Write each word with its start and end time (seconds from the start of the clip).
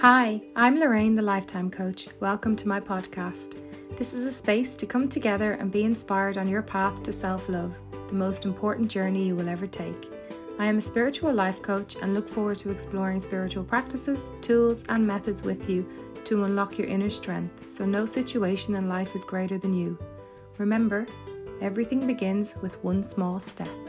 Hi, 0.00 0.40
I'm 0.54 0.78
Lorraine, 0.78 1.16
the 1.16 1.22
Lifetime 1.22 1.72
Coach. 1.72 2.06
Welcome 2.20 2.54
to 2.54 2.68
my 2.68 2.78
podcast. 2.78 3.56
This 3.96 4.14
is 4.14 4.26
a 4.26 4.30
space 4.30 4.76
to 4.76 4.86
come 4.86 5.08
together 5.08 5.54
and 5.54 5.72
be 5.72 5.82
inspired 5.82 6.38
on 6.38 6.46
your 6.46 6.62
path 6.62 7.02
to 7.02 7.12
self 7.12 7.48
love, 7.48 7.76
the 8.06 8.14
most 8.14 8.44
important 8.44 8.88
journey 8.88 9.26
you 9.26 9.34
will 9.34 9.48
ever 9.48 9.66
take. 9.66 10.08
I 10.60 10.66
am 10.66 10.78
a 10.78 10.80
spiritual 10.80 11.32
life 11.32 11.60
coach 11.62 11.96
and 12.00 12.14
look 12.14 12.28
forward 12.28 12.58
to 12.58 12.70
exploring 12.70 13.20
spiritual 13.20 13.64
practices, 13.64 14.30
tools, 14.40 14.84
and 14.88 15.04
methods 15.04 15.42
with 15.42 15.68
you 15.68 15.84
to 16.26 16.44
unlock 16.44 16.78
your 16.78 16.86
inner 16.86 17.10
strength 17.10 17.68
so 17.68 17.84
no 17.84 18.06
situation 18.06 18.76
in 18.76 18.88
life 18.88 19.16
is 19.16 19.24
greater 19.24 19.58
than 19.58 19.74
you. 19.74 19.98
Remember, 20.58 21.08
everything 21.60 22.06
begins 22.06 22.54
with 22.62 22.84
one 22.84 23.02
small 23.02 23.40
step. 23.40 23.87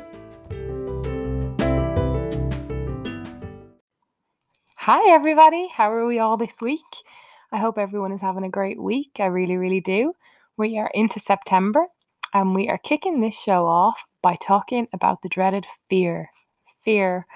Hi, 4.91 5.13
everybody. 5.13 5.67
How 5.71 5.91
are 5.91 6.07
we 6.07 6.17
all 6.17 6.35
this 6.35 6.55
week? 6.59 6.81
I 7.51 7.57
hope 7.57 7.77
everyone 7.77 8.11
is 8.11 8.23
having 8.23 8.43
a 8.43 8.49
great 8.49 8.81
week. 8.81 9.17
I 9.19 9.27
really, 9.27 9.55
really 9.55 9.81
do. 9.81 10.13
We 10.57 10.79
are 10.79 10.89
into 10.95 11.19
September 11.19 11.85
and 12.33 12.55
we 12.55 12.69
are 12.69 12.79
kicking 12.79 13.21
this 13.21 13.39
show 13.39 13.67
off 13.67 14.03
by 14.23 14.35
talking 14.41 14.87
about 14.91 15.21
the 15.21 15.29
dreaded 15.29 15.67
fear. 15.91 16.31
Fear. 16.81 17.27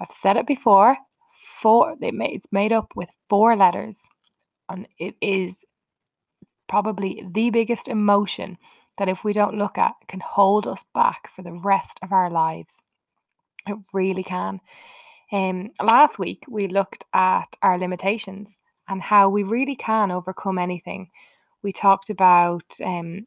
I've 0.00 0.14
said 0.22 0.36
it 0.36 0.46
before. 0.46 0.96
Four. 1.42 1.96
It's 2.00 2.52
made 2.52 2.72
up 2.72 2.92
with 2.94 3.08
four 3.28 3.56
letters, 3.56 3.96
and 4.68 4.86
it 5.00 5.16
is 5.20 5.56
probably 6.68 7.26
the 7.28 7.50
biggest 7.50 7.88
emotion 7.88 8.56
that 8.98 9.08
if 9.08 9.24
we 9.24 9.32
don't 9.32 9.58
look 9.58 9.78
at 9.78 9.94
can 10.06 10.20
hold 10.20 10.68
us 10.68 10.84
back 10.94 11.28
for 11.34 11.42
the 11.42 11.54
rest 11.54 11.98
of 12.04 12.12
our 12.12 12.30
lives. 12.30 12.74
It 13.66 13.78
really 13.92 14.22
can. 14.22 14.60
Um, 15.32 15.70
last 15.82 16.18
week, 16.18 16.44
we 16.46 16.68
looked 16.68 17.04
at 17.14 17.56
our 17.62 17.78
limitations 17.78 18.50
and 18.88 19.00
how 19.00 19.30
we 19.30 19.42
really 19.42 19.76
can 19.76 20.10
overcome 20.10 20.58
anything. 20.58 21.08
We 21.62 21.72
talked 21.72 22.10
about 22.10 22.64
um, 22.84 23.26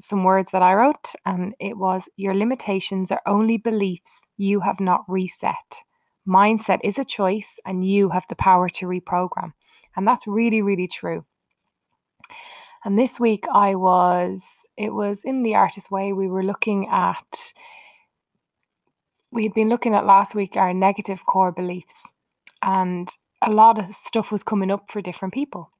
some 0.00 0.24
words 0.24 0.50
that 0.52 0.62
I 0.62 0.74
wrote, 0.74 1.12
and 1.24 1.54
it 1.60 1.78
was 1.78 2.08
Your 2.16 2.34
limitations 2.34 3.12
are 3.12 3.22
only 3.26 3.56
beliefs 3.56 4.10
you 4.36 4.60
have 4.60 4.80
not 4.80 5.04
reset. 5.06 5.54
Mindset 6.26 6.80
is 6.82 6.98
a 6.98 7.04
choice, 7.04 7.50
and 7.64 7.86
you 7.86 8.08
have 8.08 8.24
the 8.28 8.34
power 8.34 8.68
to 8.70 8.86
reprogram. 8.86 9.52
And 9.96 10.08
that's 10.08 10.26
really, 10.26 10.62
really 10.62 10.88
true. 10.88 11.24
And 12.84 12.98
this 12.98 13.20
week, 13.20 13.44
I 13.52 13.76
was, 13.76 14.42
it 14.76 14.92
was 14.92 15.22
in 15.22 15.44
the 15.44 15.54
artist 15.54 15.90
way, 15.90 16.12
we 16.12 16.26
were 16.26 16.42
looking 16.42 16.88
at 16.88 17.52
we 19.34 19.42
had 19.42 19.52
been 19.52 19.68
looking 19.68 19.94
at 19.94 20.06
last 20.06 20.34
week 20.34 20.56
our 20.56 20.72
negative 20.72 21.26
core 21.26 21.52
beliefs, 21.52 21.96
and 22.62 23.08
a 23.42 23.50
lot 23.50 23.78
of 23.78 23.94
stuff 23.94 24.30
was 24.30 24.44
coming 24.44 24.70
up 24.70 24.90
for 24.90 25.02
different 25.02 25.34
people. 25.34 25.70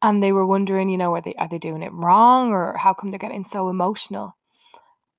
And 0.00 0.20
they 0.22 0.32
were 0.32 0.46
wondering, 0.46 0.88
you 0.88 0.98
know, 0.98 1.14
are 1.14 1.20
they 1.20 1.34
are 1.34 1.48
they 1.48 1.58
doing 1.58 1.82
it 1.82 1.92
wrong 1.92 2.52
or 2.52 2.76
how 2.76 2.94
come 2.94 3.10
they're 3.10 3.18
getting 3.18 3.44
so 3.44 3.68
emotional? 3.68 4.34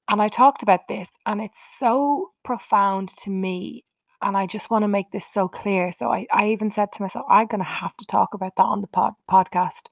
And 0.09 0.22
I 0.22 0.28
talked 0.28 0.64
about 0.64 0.88
this, 0.90 1.09
and 1.25 1.40
it's 1.40 1.59
so 1.80 2.31
profound 2.44 3.09
to 3.20 3.30
me. 3.30 3.86
And 4.22 4.36
I 4.36 4.47
just 4.47 4.70
want 4.70 4.84
to 4.84 4.88
make 4.88 5.12
this 5.12 5.25
so 5.34 5.47
clear. 5.47 5.92
So 5.92 6.09
I, 6.09 6.25
I 6.31 6.50
even 6.50 6.72
said 6.72 6.92
to 6.94 7.02
myself, 7.02 7.25
I'm 7.30 7.47
going 7.47 7.59
to 7.59 7.66
have 7.66 7.95
to 7.97 8.06
talk 8.06 8.34
about 8.34 8.56
that 8.56 8.64
on 8.64 8.81
the 8.81 8.88
pod, 8.88 9.14
podcast 9.30 9.90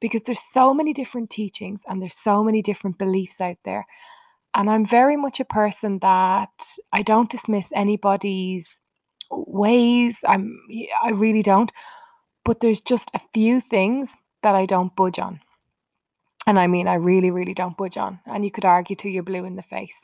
because 0.00 0.22
there's 0.22 0.42
so 0.42 0.74
many 0.74 0.92
different 0.92 1.30
teachings 1.30 1.82
and 1.86 2.00
there's 2.02 2.18
so 2.18 2.42
many 2.42 2.62
different 2.62 2.98
beliefs 2.98 3.40
out 3.40 3.58
there. 3.64 3.86
And 4.54 4.68
I'm 4.68 4.84
very 4.84 5.16
much 5.16 5.40
a 5.40 5.44
person 5.44 5.98
that 6.00 6.50
I 6.92 7.02
don't 7.02 7.30
dismiss 7.30 7.66
anybody's 7.74 8.80
ways. 9.30 10.16
I'm 10.26 10.58
I 11.02 11.10
really 11.10 11.42
don't. 11.42 11.70
But 12.44 12.60
there's 12.60 12.80
just 12.80 13.10
a 13.14 13.20
few 13.32 13.60
things 13.60 14.10
that 14.42 14.54
I 14.54 14.66
don't 14.66 14.94
budge 14.96 15.18
on. 15.18 15.40
And 16.46 16.58
I 16.58 16.66
mean 16.66 16.88
I 16.88 16.94
really, 16.94 17.30
really 17.30 17.54
don't 17.54 17.76
budge 17.76 17.96
on. 17.96 18.18
And 18.26 18.44
you 18.44 18.50
could 18.50 18.64
argue 18.64 18.96
till 18.96 19.10
you're 19.10 19.22
blue 19.22 19.44
in 19.44 19.56
the 19.56 19.62
face. 19.62 19.98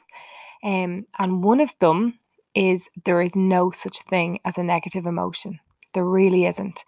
Um, 0.62 1.06
and 1.18 1.42
one 1.42 1.60
of 1.60 1.74
them 1.80 2.18
is 2.54 2.88
there 3.04 3.20
is 3.20 3.36
no 3.36 3.70
such 3.70 4.00
thing 4.02 4.40
as 4.44 4.58
a 4.58 4.62
negative 4.62 5.06
emotion. 5.06 5.60
There 5.92 6.04
really 6.04 6.46
isn't. 6.46 6.84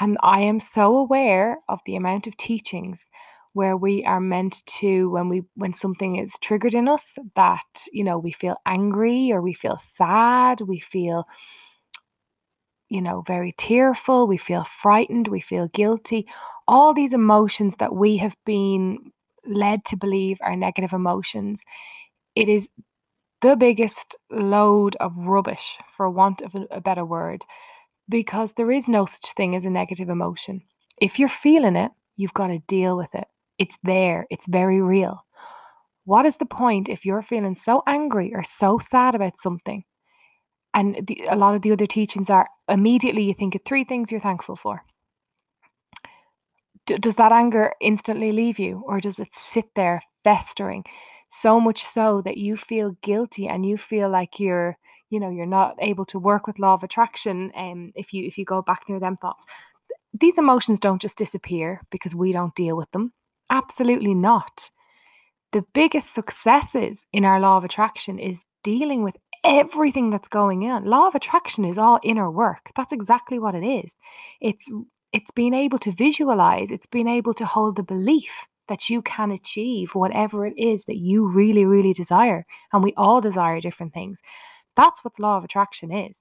And 0.00 0.16
I 0.22 0.40
am 0.40 0.60
so 0.60 0.96
aware 0.96 1.58
of 1.68 1.80
the 1.86 1.96
amount 1.96 2.26
of 2.26 2.36
teachings 2.36 3.04
where 3.54 3.76
we 3.76 4.04
are 4.04 4.20
meant 4.20 4.64
to 4.66 5.10
when 5.10 5.28
we 5.28 5.42
when 5.54 5.74
something 5.74 6.16
is 6.16 6.32
triggered 6.40 6.74
in 6.74 6.88
us 6.88 7.18
that 7.36 7.86
you 7.92 8.04
know 8.04 8.18
we 8.18 8.32
feel 8.32 8.56
angry 8.66 9.30
or 9.30 9.42
we 9.42 9.52
feel 9.52 9.78
sad 9.96 10.60
we 10.62 10.78
feel 10.78 11.26
you 12.88 13.02
know 13.02 13.22
very 13.26 13.52
tearful 13.52 14.26
we 14.26 14.36
feel 14.36 14.64
frightened 14.64 15.28
we 15.28 15.40
feel 15.40 15.68
guilty. 15.68 16.26
All 16.68 16.94
these 16.94 17.12
emotions 17.12 17.74
that 17.78 17.94
we 17.94 18.16
have 18.18 18.36
been 18.46 19.12
led 19.44 19.84
to 19.86 19.96
believe 19.96 20.38
are 20.40 20.54
negative 20.56 20.92
emotions. 20.92 21.60
It 22.36 22.48
is 22.48 22.68
the 23.40 23.56
biggest 23.56 24.16
load 24.30 24.94
of 24.96 25.12
rubbish 25.16 25.76
for 25.96 26.08
want 26.08 26.42
of 26.42 26.54
a, 26.70 26.80
better 26.80 27.04
word 27.04 27.44
because 28.08 28.52
there 28.52 28.70
is 28.70 28.86
no 28.88 29.04
such 29.04 29.32
thing 29.32 29.56
as 29.56 29.64
a 29.64 29.70
negative 29.70 30.08
emotion. 30.08 30.62
If 31.00 31.18
you're 31.18 31.28
feeling 31.28 31.76
it 31.76 31.90
you've 32.16 32.34
got 32.34 32.48
to 32.48 32.58
deal 32.60 32.96
with 32.96 33.14
it 33.14 33.26
it's 33.62 33.78
there, 33.84 34.26
it's 34.30 34.46
very 34.46 34.80
real. 34.80 35.24
What 36.04 36.26
is 36.26 36.36
the 36.36 36.46
point 36.46 36.88
if 36.88 37.04
you're 37.06 37.22
feeling 37.22 37.56
so 37.56 37.82
angry 37.86 38.34
or 38.34 38.42
so 38.42 38.80
sad 38.90 39.14
about 39.14 39.40
something? 39.40 39.84
And 40.74 41.06
the, 41.06 41.26
a 41.28 41.36
lot 41.36 41.54
of 41.54 41.62
the 41.62 41.72
other 41.72 41.86
teachings 41.86 42.28
are 42.28 42.48
immediately 42.68 43.22
you 43.22 43.34
think 43.34 43.54
of 43.54 43.62
three 43.64 43.84
things 43.84 44.10
you're 44.10 44.20
thankful 44.28 44.56
for. 44.56 44.82
D- 46.86 46.98
does 46.98 47.16
that 47.16 47.30
anger 47.30 47.74
instantly 47.80 48.32
leave 48.32 48.58
you, 48.58 48.82
or 48.86 49.00
does 49.00 49.20
it 49.20 49.28
sit 49.32 49.66
there 49.76 50.02
festering 50.24 50.82
so 51.28 51.60
much 51.60 51.84
so 51.84 52.22
that 52.24 52.36
you 52.36 52.56
feel 52.56 52.96
guilty 53.02 53.46
and 53.46 53.64
you 53.64 53.78
feel 53.78 54.08
like 54.08 54.40
you're, 54.40 54.76
you 55.10 55.20
know, 55.20 55.30
you're 55.30 55.46
not 55.46 55.76
able 55.78 56.04
to 56.06 56.18
work 56.18 56.46
with 56.46 56.58
law 56.58 56.74
of 56.74 56.82
attraction? 56.82 57.52
Um, 57.54 57.92
if 57.94 58.12
you 58.12 58.26
if 58.26 58.36
you 58.38 58.44
go 58.44 58.62
back 58.62 58.82
near 58.88 58.98
them 58.98 59.16
thoughts, 59.18 59.44
these 60.20 60.38
emotions 60.38 60.80
don't 60.80 61.02
just 61.02 61.16
disappear 61.16 61.80
because 61.90 62.14
we 62.14 62.32
don't 62.32 62.54
deal 62.54 62.76
with 62.76 62.90
them. 62.90 63.12
Absolutely 63.50 64.14
not. 64.14 64.70
The 65.52 65.64
biggest 65.74 66.14
successes 66.14 67.06
in 67.12 67.24
our 67.24 67.38
law 67.38 67.58
of 67.58 67.64
attraction 67.64 68.18
is 68.18 68.40
dealing 68.64 69.02
with 69.02 69.16
everything 69.44 70.10
that's 70.10 70.28
going 70.28 70.68
on. 70.70 70.84
Law 70.84 71.08
of 71.08 71.14
attraction 71.14 71.64
is 71.64 71.78
all 71.78 72.00
inner 72.02 72.30
work. 72.30 72.70
That's 72.76 72.92
exactly 72.92 73.38
what 73.38 73.54
it 73.54 73.64
is. 73.64 73.94
It's 74.40 74.68
it's 75.12 75.30
being 75.32 75.52
able 75.52 75.78
to 75.80 75.92
visualize, 75.92 76.70
it's 76.70 76.86
being 76.86 77.08
able 77.08 77.34
to 77.34 77.44
hold 77.44 77.76
the 77.76 77.82
belief 77.82 78.46
that 78.68 78.88
you 78.88 79.02
can 79.02 79.30
achieve 79.30 79.94
whatever 79.94 80.46
it 80.46 80.54
is 80.56 80.84
that 80.84 80.96
you 80.96 81.28
really 81.28 81.66
really 81.66 81.92
desire. 81.92 82.46
And 82.72 82.82
we 82.82 82.94
all 82.96 83.20
desire 83.20 83.60
different 83.60 83.92
things. 83.92 84.20
That's 84.76 85.04
what 85.04 85.18
law 85.20 85.36
of 85.36 85.44
attraction 85.44 85.92
is. 85.92 86.16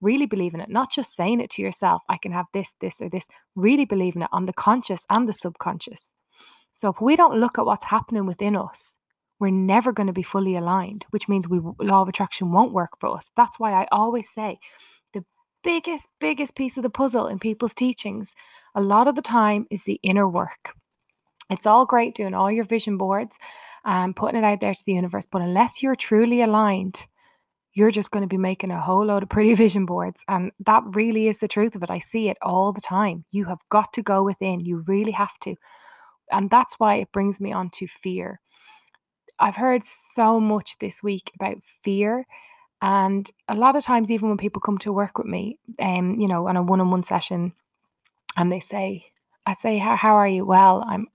Really 0.00 0.26
believing 0.26 0.60
it, 0.60 0.68
not 0.68 0.92
just 0.92 1.16
saying 1.16 1.40
it 1.40 1.48
to 1.50 1.62
yourself, 1.62 2.02
I 2.10 2.18
can 2.18 2.32
have 2.32 2.46
this, 2.52 2.74
this, 2.80 3.00
or 3.00 3.08
this, 3.08 3.26
really 3.56 3.86
believing 3.86 4.20
it 4.22 4.28
on 4.32 4.44
the 4.44 4.52
conscious 4.52 5.00
and 5.08 5.26
the 5.26 5.32
subconscious. 5.32 6.12
So 6.74 6.88
if 6.88 7.00
we 7.00 7.16
don't 7.16 7.38
look 7.38 7.58
at 7.58 7.66
what's 7.66 7.84
happening 7.84 8.26
within 8.26 8.56
us, 8.56 8.96
we're 9.40 9.50
never 9.50 9.92
going 9.92 10.06
to 10.06 10.12
be 10.12 10.22
fully 10.22 10.56
aligned, 10.56 11.06
which 11.10 11.28
means 11.28 11.48
we 11.48 11.60
law 11.80 12.02
of 12.02 12.08
attraction 12.08 12.52
won't 12.52 12.72
work 12.72 12.90
for 13.00 13.16
us. 13.16 13.30
That's 13.36 13.58
why 13.58 13.72
I 13.72 13.86
always 13.90 14.28
say 14.32 14.58
the 15.12 15.24
biggest, 15.62 16.06
biggest 16.20 16.54
piece 16.54 16.76
of 16.76 16.82
the 16.82 16.90
puzzle 16.90 17.26
in 17.26 17.38
people's 17.38 17.74
teachings, 17.74 18.34
a 18.74 18.80
lot 18.80 19.08
of 19.08 19.14
the 19.16 19.22
time, 19.22 19.66
is 19.70 19.84
the 19.84 20.00
inner 20.02 20.28
work. 20.28 20.74
It's 21.50 21.66
all 21.66 21.84
great 21.84 22.14
doing 22.14 22.34
all 22.34 22.50
your 22.50 22.64
vision 22.64 22.96
boards 22.96 23.36
and 23.84 24.16
putting 24.16 24.42
it 24.42 24.44
out 24.44 24.60
there 24.60 24.74
to 24.74 24.84
the 24.86 24.94
universe, 24.94 25.26
but 25.30 25.42
unless 25.42 25.82
you're 25.82 25.96
truly 25.96 26.40
aligned, 26.40 27.06
you're 27.74 27.90
just 27.90 28.12
going 28.12 28.22
to 28.22 28.28
be 28.28 28.38
making 28.38 28.70
a 28.70 28.80
whole 28.80 29.04
load 29.04 29.22
of 29.22 29.28
pretty 29.28 29.54
vision 29.64 29.84
boards. 29.84 30.22
And 30.28 30.52
that 30.64 30.82
really 30.92 31.28
is 31.28 31.38
the 31.38 31.48
truth 31.48 31.74
of 31.74 31.82
it. 31.82 31.90
I 31.90 31.98
see 31.98 32.28
it 32.28 32.38
all 32.40 32.72
the 32.72 32.80
time. 32.80 33.24
You 33.30 33.44
have 33.46 33.58
got 33.68 33.92
to 33.94 34.02
go 34.02 34.22
within, 34.22 34.60
you 34.60 34.82
really 34.86 35.12
have 35.12 35.36
to. 35.40 35.54
And 36.30 36.50
that's 36.50 36.74
why 36.78 36.96
it 36.96 37.12
brings 37.12 37.40
me 37.40 37.52
on 37.52 37.70
to 37.70 37.86
fear. 37.86 38.40
I've 39.38 39.56
heard 39.56 39.82
so 39.84 40.40
much 40.40 40.78
this 40.78 41.02
week 41.02 41.30
about 41.34 41.56
fear. 41.82 42.26
And 42.82 43.28
a 43.48 43.54
lot 43.54 43.76
of 43.76 43.84
times, 43.84 44.10
even 44.10 44.28
when 44.28 44.38
people 44.38 44.60
come 44.60 44.78
to 44.78 44.92
work 44.92 45.18
with 45.18 45.26
me, 45.26 45.58
um, 45.78 46.20
you 46.20 46.28
know, 46.28 46.48
on 46.48 46.56
a 46.56 46.62
one 46.62 46.80
on 46.80 46.90
one 46.90 47.04
session, 47.04 47.52
and 48.36 48.52
they 48.52 48.60
say, 48.60 49.06
I 49.46 49.56
say, 49.60 49.78
how, 49.78 49.96
how 49.96 50.14
are 50.16 50.28
you? 50.28 50.44
Well, 50.44 50.84
I'm, 50.86 51.06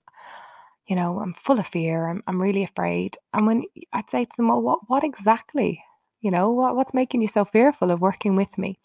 you 0.86 0.96
know, 0.96 1.20
I'm 1.20 1.34
full 1.34 1.58
of 1.60 1.66
fear. 1.66 2.08
I'm, 2.08 2.22
I'm 2.26 2.40
really 2.40 2.64
afraid. 2.64 3.16
And 3.32 3.46
when 3.46 3.64
I'd 3.92 4.10
say 4.10 4.24
to 4.24 4.30
them, 4.36 4.48
well, 4.48 4.60
what, 4.62 4.80
what 4.88 5.04
exactly? 5.04 5.82
You 6.20 6.30
know, 6.30 6.50
what, 6.50 6.76
what's 6.76 6.94
making 6.94 7.22
you 7.22 7.28
so 7.28 7.44
fearful 7.44 7.90
of 7.90 8.00
working 8.00 8.36
with 8.36 8.56
me? 8.58 8.78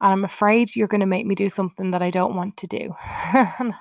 And 0.00 0.12
I'm 0.12 0.24
afraid 0.24 0.74
you're 0.74 0.88
going 0.88 1.00
to 1.00 1.06
make 1.06 1.26
me 1.26 1.34
do 1.34 1.48
something 1.48 1.90
that 1.90 2.02
I 2.02 2.10
don't 2.10 2.36
want 2.36 2.56
to 2.58 2.66
do. 2.66 2.94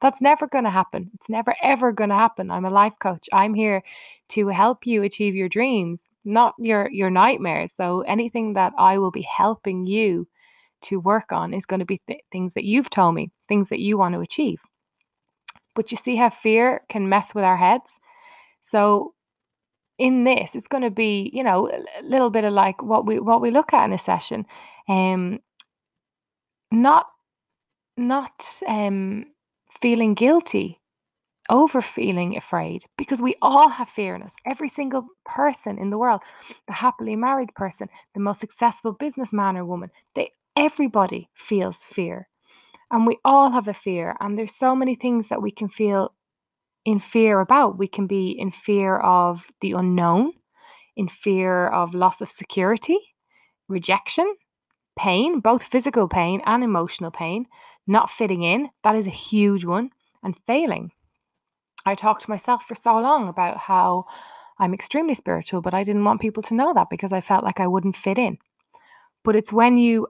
That's 0.00 0.20
never 0.20 0.46
going 0.46 0.64
to 0.64 0.70
happen. 0.70 1.10
It's 1.14 1.28
never, 1.28 1.54
ever 1.62 1.92
going 1.92 2.10
to 2.10 2.16
happen. 2.16 2.50
I'm 2.50 2.64
a 2.64 2.70
life 2.70 2.94
coach. 3.00 3.28
I'm 3.32 3.54
here 3.54 3.82
to 4.30 4.48
help 4.48 4.86
you 4.86 5.02
achieve 5.02 5.34
your 5.34 5.48
dreams, 5.48 6.02
not 6.24 6.54
your, 6.58 6.88
your 6.90 7.10
nightmares. 7.10 7.70
So 7.76 8.00
anything 8.02 8.54
that 8.54 8.72
I 8.78 8.98
will 8.98 9.10
be 9.10 9.22
helping 9.22 9.86
you 9.86 10.26
to 10.82 11.00
work 11.00 11.32
on 11.32 11.52
is 11.52 11.66
going 11.66 11.80
to 11.80 11.86
be 11.86 12.00
th- 12.06 12.20
things 12.32 12.54
that 12.54 12.64
you've 12.64 12.90
told 12.90 13.14
me, 13.14 13.30
things 13.48 13.68
that 13.68 13.80
you 13.80 13.98
want 13.98 14.14
to 14.14 14.20
achieve. 14.20 14.60
But 15.74 15.90
you 15.90 15.98
see 15.98 16.16
how 16.16 16.30
fear 16.30 16.82
can 16.88 17.08
mess 17.08 17.34
with 17.34 17.44
our 17.44 17.56
heads? 17.56 17.90
So 18.62 19.14
in 19.98 20.24
this, 20.24 20.54
it's 20.54 20.68
going 20.68 20.84
to 20.84 20.90
be, 20.90 21.30
you 21.34 21.42
know, 21.42 21.68
a 21.68 22.02
little 22.02 22.30
bit 22.30 22.44
of 22.44 22.52
like 22.52 22.82
what 22.82 23.04
we 23.04 23.18
what 23.18 23.40
we 23.40 23.50
look 23.50 23.72
at 23.72 23.84
in 23.84 23.92
a 23.92 23.98
session. 23.98 24.46
Um 24.88 25.40
not 26.70 27.06
not 27.96 28.62
um 28.66 29.24
feeling 29.80 30.14
guilty 30.14 30.80
over 31.50 31.80
feeling 31.80 32.36
afraid 32.36 32.84
because 32.96 33.22
we 33.22 33.34
all 33.40 33.68
have 33.68 33.88
fear 33.88 34.14
in 34.14 34.22
us. 34.22 34.34
Every 34.44 34.68
single 34.68 35.06
person 35.24 35.78
in 35.78 35.90
the 35.90 35.98
world, 35.98 36.20
the 36.66 36.74
happily 36.74 37.16
married 37.16 37.54
person, 37.54 37.88
the 38.14 38.20
most 38.20 38.40
successful 38.40 38.92
businessman 38.92 39.56
or 39.56 39.64
woman, 39.64 39.90
they 40.14 40.30
everybody 40.56 41.30
feels 41.34 41.84
fear. 41.84 42.28
And 42.90 43.06
we 43.06 43.18
all 43.24 43.50
have 43.50 43.68
a 43.68 43.74
fear. 43.74 44.16
And 44.20 44.38
there's 44.38 44.54
so 44.54 44.74
many 44.74 44.94
things 44.94 45.28
that 45.28 45.42
we 45.42 45.50
can 45.50 45.68
feel 45.68 46.14
in 46.84 47.00
fear 47.00 47.40
about. 47.40 47.78
We 47.78 47.86
can 47.88 48.06
be 48.06 48.30
in 48.30 48.50
fear 48.50 48.96
of 48.98 49.46
the 49.60 49.72
unknown, 49.72 50.32
in 50.96 51.08
fear 51.08 51.68
of 51.68 51.94
loss 51.94 52.20
of 52.20 52.30
security, 52.30 52.98
rejection, 53.68 54.34
pain, 54.98 55.40
both 55.40 55.62
physical 55.62 56.08
pain 56.08 56.42
and 56.44 56.62
emotional 56.62 57.10
pain, 57.10 57.46
not 57.86 58.10
fitting 58.10 58.42
in. 58.42 58.68
That 58.84 58.96
is 58.96 59.06
a 59.06 59.10
huge 59.10 59.64
one. 59.64 59.90
And 60.22 60.36
failing. 60.46 60.90
I 61.86 61.94
talked 61.94 62.22
to 62.22 62.30
myself 62.30 62.64
for 62.66 62.74
so 62.74 62.98
long 62.98 63.28
about 63.28 63.56
how 63.56 64.06
I'm 64.58 64.74
extremely 64.74 65.14
spiritual, 65.14 65.62
but 65.62 65.74
I 65.74 65.84
didn't 65.84 66.04
want 66.04 66.20
people 66.20 66.42
to 66.44 66.54
know 66.54 66.74
that 66.74 66.90
because 66.90 67.12
I 67.12 67.20
felt 67.20 67.44
like 67.44 67.60
I 67.60 67.68
wouldn't 67.68 67.96
fit 67.96 68.18
in. 68.18 68.38
But 69.24 69.36
it's 69.36 69.52
when 69.52 69.78
you 69.78 70.08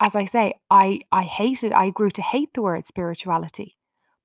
as 0.00 0.16
I 0.16 0.24
say, 0.24 0.54
I 0.70 1.00
I 1.12 1.22
hated 1.22 1.72
I 1.72 1.90
grew 1.90 2.10
to 2.10 2.22
hate 2.22 2.52
the 2.52 2.62
word 2.62 2.86
spirituality. 2.86 3.76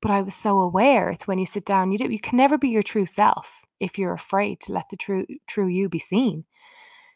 But 0.01 0.11
I 0.11 0.21
was 0.23 0.35
so 0.35 0.59
aware 0.61 1.09
it's 1.09 1.27
when 1.27 1.37
you 1.37 1.45
sit 1.45 1.65
down 1.65 1.91
you 1.91 1.97
do 1.97 2.11
you 2.11 2.19
can 2.19 2.37
never 2.37 2.57
be 2.57 2.69
your 2.69 2.83
true 2.83 3.05
self 3.05 3.49
if 3.79 3.97
you're 3.97 4.13
afraid 4.13 4.59
to 4.61 4.73
let 4.73 4.89
the 4.89 4.97
true 4.97 5.25
true 5.47 5.67
you 5.67 5.89
be 5.89 5.99
seen. 5.99 6.45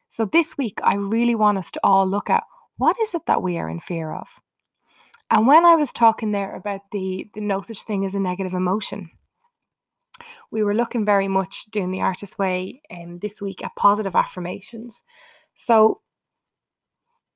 So 0.10 0.26
this 0.26 0.58
week 0.58 0.80
I 0.84 0.96
really 0.96 1.36
want 1.36 1.58
us 1.58 1.72
to 1.72 1.80
all 1.84 2.08
look 2.08 2.30
at 2.30 2.44
what 2.78 3.00
is 3.00 3.14
it 3.14 3.26
that 3.28 3.42
we 3.42 3.58
are 3.58 3.70
in 3.70 3.80
fear 3.80 4.12
of? 4.14 4.28
And 5.30 5.48
when 5.48 5.66
I 5.66 5.76
was 5.76 5.92
talking 5.94 6.32
there 6.32 6.56
about 6.56 6.82
the 6.92 7.30
the 7.34 7.42
no 7.42 7.62
such 7.62 7.84
thing 7.84 8.06
as 8.06 8.14
a 8.14 8.20
negative 8.20 8.54
emotion, 8.54 9.10
we 10.52 10.64
were 10.64 10.76
looking 10.76 11.06
very 11.06 11.28
much 11.28 11.66
doing 11.72 11.92
the 11.92 12.02
artist 12.02 12.38
way 12.38 12.82
um, 12.92 13.20
this 13.20 13.42
week 13.42 13.64
at 13.64 13.76
positive 13.76 14.16
affirmations. 14.16 15.02
So 15.58 16.02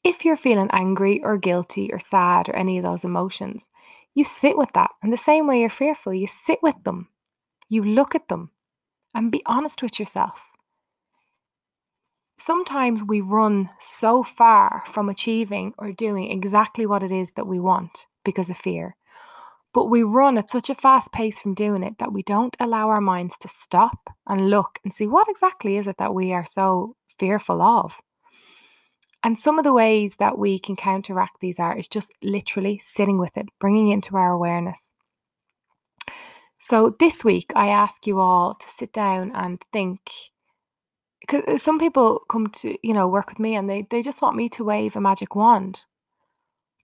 if 0.03 0.23
you're 0.23 0.37
feeling 0.37 0.69
angry 0.71 1.21
or 1.23 1.37
guilty 1.37 1.91
or 1.91 1.99
sad 1.99 2.49
or 2.49 2.55
any 2.55 2.77
of 2.77 2.83
those 2.83 3.03
emotions, 3.03 3.63
you 4.13 4.23
sit 4.23 4.57
with 4.57 4.71
that. 4.73 4.91
In 5.03 5.09
the 5.09 5.17
same 5.17 5.47
way 5.47 5.59
you're 5.61 5.69
fearful, 5.69 6.13
you 6.13 6.27
sit 6.45 6.59
with 6.61 6.75
them, 6.83 7.09
you 7.69 7.83
look 7.83 8.15
at 8.15 8.27
them, 8.27 8.51
and 9.13 9.31
be 9.31 9.43
honest 9.45 9.81
with 9.81 9.99
yourself. 9.99 10.39
Sometimes 12.39 13.03
we 13.03 13.21
run 13.21 13.69
so 13.79 14.23
far 14.23 14.83
from 14.87 15.09
achieving 15.09 15.73
or 15.77 15.91
doing 15.91 16.31
exactly 16.31 16.85
what 16.85 17.03
it 17.03 17.11
is 17.11 17.31
that 17.35 17.47
we 17.47 17.59
want 17.59 18.05
because 18.23 18.49
of 18.49 18.57
fear. 18.57 18.95
But 19.73 19.89
we 19.89 20.03
run 20.03 20.37
at 20.37 20.51
such 20.51 20.69
a 20.69 20.75
fast 20.75 21.11
pace 21.11 21.39
from 21.39 21.53
doing 21.53 21.83
it 21.83 21.95
that 21.99 22.13
we 22.13 22.23
don't 22.23 22.55
allow 22.59 22.89
our 22.89 23.01
minds 23.01 23.37
to 23.39 23.47
stop 23.47 24.09
and 24.27 24.49
look 24.49 24.79
and 24.83 24.93
see 24.93 25.07
what 25.07 25.27
exactly 25.27 25.77
is 25.77 25.87
it 25.87 25.97
that 25.99 26.13
we 26.13 26.31
are 26.31 26.45
so 26.45 26.95
fearful 27.19 27.61
of. 27.61 27.93
And 29.23 29.39
some 29.39 29.57
of 29.57 29.65
the 29.65 29.73
ways 29.73 30.15
that 30.19 30.37
we 30.37 30.59
can 30.59 30.75
counteract 30.75 31.41
these 31.41 31.59
are 31.59 31.77
is 31.77 31.87
just 31.87 32.09
literally 32.23 32.79
sitting 32.95 33.17
with 33.17 33.35
it, 33.35 33.47
bringing 33.59 33.89
it 33.89 33.93
into 33.93 34.15
our 34.15 34.31
awareness. 34.31 34.91
So 36.59 36.95
this 36.99 37.23
week, 37.23 37.51
I 37.55 37.67
ask 37.69 38.07
you 38.07 38.19
all 38.19 38.55
to 38.55 38.69
sit 38.69 38.93
down 38.93 39.31
and 39.33 39.61
think. 39.73 39.99
Because 41.27 41.61
some 41.61 41.77
people 41.79 42.23
come 42.29 42.47
to 42.47 42.77
you 42.87 42.93
know 42.93 43.07
work 43.07 43.29
with 43.29 43.39
me 43.39 43.55
and 43.55 43.69
they 43.69 43.85
they 43.89 44.01
just 44.01 44.21
want 44.21 44.35
me 44.37 44.49
to 44.49 44.63
wave 44.63 44.95
a 44.95 45.01
magic 45.01 45.35
wand. 45.35 45.85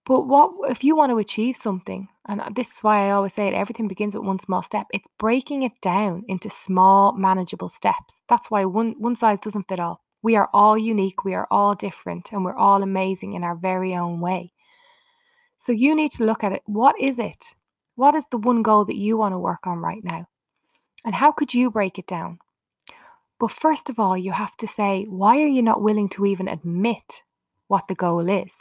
But 0.05 0.27
what 0.27 0.51
if 0.69 0.83
you 0.83 0.95
want 0.95 1.11
to 1.11 1.17
achieve 1.17 1.55
something? 1.55 2.09
And 2.27 2.41
uh, 2.41 2.49
this 2.55 2.67
is 2.67 2.83
why 2.83 3.07
I 3.07 3.11
always 3.11 3.33
say 3.33 3.47
it 3.47 3.53
everything 3.53 3.87
begins 3.87 4.15
with 4.15 4.25
one 4.25 4.39
small 4.39 4.61
step. 4.61 4.87
It's 4.93 5.07
breaking 5.17 5.63
it 5.63 5.73
down 5.81 6.23
into 6.27 6.49
small, 6.49 7.13
manageable 7.13 7.69
steps. 7.69 8.15
That's 8.27 8.51
why 8.51 8.65
one, 8.65 8.95
one 8.97 9.15
size 9.15 9.39
doesn't 9.39 9.67
fit 9.67 9.79
all. 9.79 10.01
We 10.21 10.35
are 10.35 10.49
all 10.53 10.77
unique, 10.77 11.25
we 11.25 11.33
are 11.33 11.47
all 11.51 11.75
different, 11.75 12.31
and 12.31 12.45
we're 12.45 12.55
all 12.55 12.81
amazing 12.83 13.33
in 13.33 13.43
our 13.43 13.55
very 13.55 13.95
own 13.95 14.21
way. 14.21 14.53
So 15.59 15.71
you 15.71 15.95
need 15.95 16.11
to 16.13 16.25
look 16.25 16.43
at 16.43 16.51
it. 16.53 16.61
What 16.65 16.99
is 16.99 17.19
it? 17.19 17.55
What 17.95 18.15
is 18.15 18.25
the 18.31 18.37
one 18.37 18.61
goal 18.61 18.85
that 18.85 18.97
you 18.97 19.17
want 19.17 19.33
to 19.33 19.39
work 19.39 19.67
on 19.67 19.79
right 19.79 20.03
now? 20.03 20.27
And 21.05 21.13
how 21.15 21.31
could 21.31 21.53
you 21.53 21.71
break 21.71 21.99
it 21.99 22.07
down? 22.07 22.39
But 23.39 23.51
first 23.51 23.89
of 23.89 23.99
all, 23.99 24.17
you 24.17 24.31
have 24.31 24.55
to 24.57 24.67
say, 24.67 25.05
why 25.09 25.41
are 25.41 25.47
you 25.47 25.61
not 25.61 25.81
willing 25.81 26.09
to 26.09 26.25
even 26.25 26.47
admit 26.47 27.21
what 27.67 27.87
the 27.87 27.95
goal 27.95 28.29
is? 28.29 28.53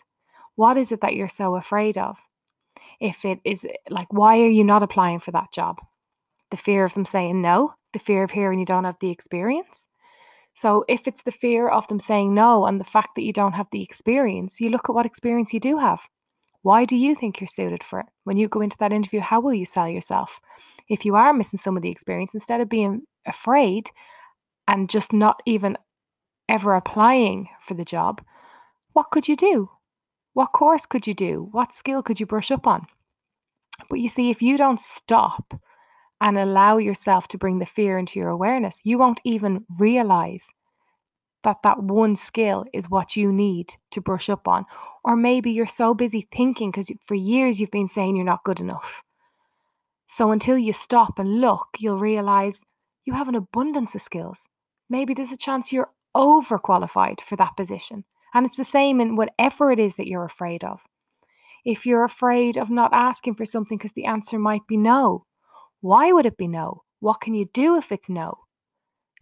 What 0.57 0.77
is 0.77 0.93
it 0.93 1.01
that 1.01 1.15
you're 1.15 1.29
so 1.29 1.57
afraid 1.57 1.97
of? 1.97 2.17
If 3.01 3.25
it 3.25 3.41
is 3.45 3.67
like, 3.91 4.13
why 4.13 4.41
are 4.41 4.49
you 4.49 4.65
not 4.65 4.83
applying 4.83 5.21
for 5.21 5.31
that 5.33 5.53
job? 5.53 5.79
The 6.51 6.57
fear 6.57 6.85
of 6.85 6.95
them 6.95 7.05
saying 7.05 7.41
no, 7.41 7.75
the 7.93 7.99
fear 7.99 8.23
of 8.23 8.31
hearing 8.31 8.59
you 8.59 8.67
don't 8.67 8.85
have 8.85 8.99
the 9.01 9.11
experience. 9.11 9.87
So, 10.55 10.85
if 10.87 11.07
it's 11.07 11.23
the 11.23 11.33
fear 11.33 11.69
of 11.69 11.89
them 11.89 11.99
saying 11.99 12.35
no 12.35 12.67
and 12.67 12.79
the 12.79 12.85
fact 12.85 13.15
that 13.15 13.23
you 13.23 13.33
don't 13.33 13.55
have 13.55 13.69
the 13.73 13.83
experience, 13.83 14.61
you 14.61 14.69
look 14.69 14.89
at 14.89 14.95
what 14.95 15.07
experience 15.07 15.55
you 15.55 15.61
do 15.61 15.79
have. 15.79 16.01
Why 16.63 16.85
do 16.85 16.95
you 16.95 17.15
think 17.15 17.41
you're 17.41 17.49
suited 17.49 17.83
for 17.83 18.01
it? 18.01 18.07
When 18.25 18.37
you 18.37 18.49
go 18.49 18.61
into 18.61 18.77
that 18.79 18.93
interview, 18.93 19.21
how 19.21 19.41
will 19.41 19.55
you 19.55 19.65
sell 19.65 19.89
yourself? 19.89 20.41
If 20.89 21.05
you 21.05 21.17
are 21.17 21.33
missing 21.33 21.59
some 21.59 21.77
of 21.77 21.83
the 21.83 21.91
experience, 21.91 22.35
instead 22.35 22.61
of 22.61 22.69
being 22.69 23.03
afraid 23.27 23.91
and 24.69 24.89
just 24.89 25.13
not 25.13 25.43
even 25.47 25.77
ever 26.49 26.75
applying 26.75 27.49
for 27.63 27.75
the 27.75 27.85
job, 27.85 28.23
what 28.93 29.11
could 29.11 29.29
you 29.29 29.37
do? 29.37 29.71
What 30.35 30.53
course 30.53 30.87
could 30.87 31.07
you 31.07 31.15
do? 31.15 31.49
What 31.53 31.75
skill 31.75 32.03
could 32.03 32.21
you 32.21 32.27
brush 32.27 32.51
up 32.51 32.67
on? 32.67 32.87
But 33.89 34.01
you 34.01 34.09
see, 34.09 34.31
if 34.31 34.43
you 34.43 34.57
don't 34.57 34.81
stop 34.81 35.61
and 36.21 36.39
allow 36.39 36.79
yourself 36.79 37.29
to 37.29 37.39
bring 37.39 37.59
the 37.59 37.67
fear 37.67 37.99
into 37.99 38.19
your 38.19 38.29
awareness, 38.29 38.79
you 38.85 38.99
won't 38.99 39.21
even 39.25 39.65
realize 39.79 40.45
that 41.45 41.59
that 41.65 41.83
one 41.83 42.17
skill 42.17 42.65
is 42.73 42.89
what 42.89 43.17
you 43.17 43.33
need 43.33 43.75
to 43.91 44.01
brush 44.01 44.29
up 44.29 44.47
on. 44.47 44.65
Or 45.05 45.17
maybe 45.17 45.51
you're 45.51 45.67
so 45.67 45.95
busy 45.95 46.29
thinking 46.33 46.71
because 46.71 46.91
for 47.07 47.15
years 47.15 47.59
you've 47.59 47.71
been 47.71 47.89
saying 47.89 48.17
you're 48.17 48.25
not 48.25 48.45
good 48.45 48.61
enough. 48.61 49.03
So 50.07 50.31
until 50.31 50.57
you 50.57 50.73
stop 50.73 51.19
and 51.19 51.41
look, 51.41 51.67
you'll 51.79 51.99
realize 51.99 52.61
you 53.05 53.15
have 53.15 53.29
an 53.29 53.35
abundance 53.35 53.95
of 53.95 54.03
skills. 54.03 54.39
Maybe 54.93 55.15
there's 55.15 55.33
a 55.33 55.39
chance 55.39 55.73
you're 55.73 55.91
overqualified 56.15 57.23
for 57.23 57.35
that 57.37 57.57
position. 57.57 58.05
And 58.35 58.45
it's 58.45 58.59
the 58.59 58.63
same 58.65 59.01
in 59.01 59.17
whatever 59.17 59.73
it 59.73 59.79
is 59.79 59.95
that 59.95 60.07
you're 60.07 60.27
afraid 60.27 60.63
of. 60.63 60.81
If 61.65 61.87
you're 61.87 62.05
afraid 62.05 62.59
of 62.59 62.69
not 62.69 62.93
asking 62.93 63.37
for 63.37 63.47
something 63.47 63.79
because 63.79 63.93
the 63.93 64.05
answer 64.05 64.39
might 64.39 64.67
be 64.67 64.77
no, 64.77 65.25
why 65.81 66.13
would 66.13 66.27
it 66.27 66.37
be 66.37 66.47
no? 66.47 66.83
What 67.01 67.23
can 67.23 67.33
you 67.33 67.49
do 67.55 67.79
if 67.79 67.91
it's 67.91 68.11
no? 68.11 68.41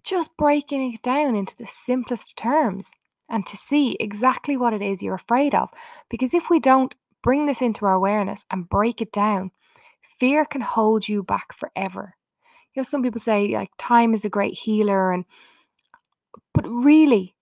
Just 0.03 0.37
breaking 0.37 0.93
it 0.93 1.03
down 1.03 1.37
into 1.37 1.57
the 1.57 1.69
simplest 1.87 2.37
terms 2.37 2.89
and 3.29 3.47
to 3.47 3.57
see 3.57 3.97
exactly 4.01 4.57
what 4.57 4.73
it 4.73 4.83
is 4.83 5.01
you're 5.01 5.15
afraid 5.15 5.55
of. 5.55 5.69
Because 6.09 6.35
if 6.35 6.51
we 6.51 6.59
don't 6.59 6.97
bring 7.23 7.47
this 7.47 7.63
into 7.63 7.87
our 7.87 7.95
awareness 7.95 8.45
and 8.51 8.69
break 8.69 9.01
it 9.01 9.13
down, 9.13 9.53
fear 10.19 10.45
can 10.45 10.63
hold 10.63 11.09
you 11.09 11.23
back 11.23 11.53
forever. 11.53 12.17
You 12.75 12.81
know, 12.81 12.85
some 12.85 13.05
people 13.05 13.21
say 13.21 13.49
like 13.49 13.71
time 13.79 14.15
is 14.15 14.25
a 14.25 14.29
great 14.29 14.55
healer 14.55 15.13
and 15.13 15.25
but 16.55 16.67
really 16.67 17.35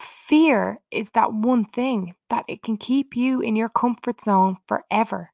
Fear 0.00 0.80
is 0.90 1.10
that 1.10 1.32
one 1.32 1.64
thing 1.64 2.14
that 2.30 2.44
it 2.48 2.62
can 2.62 2.76
keep 2.76 3.16
you 3.16 3.40
in 3.40 3.56
your 3.56 3.68
comfort 3.68 4.22
zone 4.22 4.56
forever. 4.66 5.30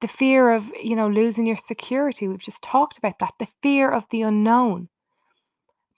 The 0.00 0.08
fear 0.08 0.50
of, 0.50 0.72
you 0.82 0.96
know, 0.96 1.08
losing 1.08 1.46
your 1.46 1.56
security, 1.56 2.26
we've 2.26 2.38
just 2.38 2.62
talked 2.62 2.98
about 2.98 3.18
that. 3.20 3.34
The 3.38 3.48
fear 3.62 3.90
of 3.90 4.04
the 4.10 4.22
unknown. 4.22 4.88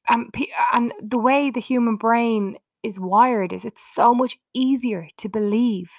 And, 0.09 0.33
and 0.73 0.93
the 1.01 1.19
way 1.19 1.51
the 1.51 1.61
human 1.61 1.97
brain 1.97 2.59
is 2.83 2.99
wired 2.99 3.53
is 3.53 3.65
it's 3.65 3.95
so 3.95 4.15
much 4.15 4.37
easier 4.55 5.09
to 5.19 5.29
believe 5.29 5.91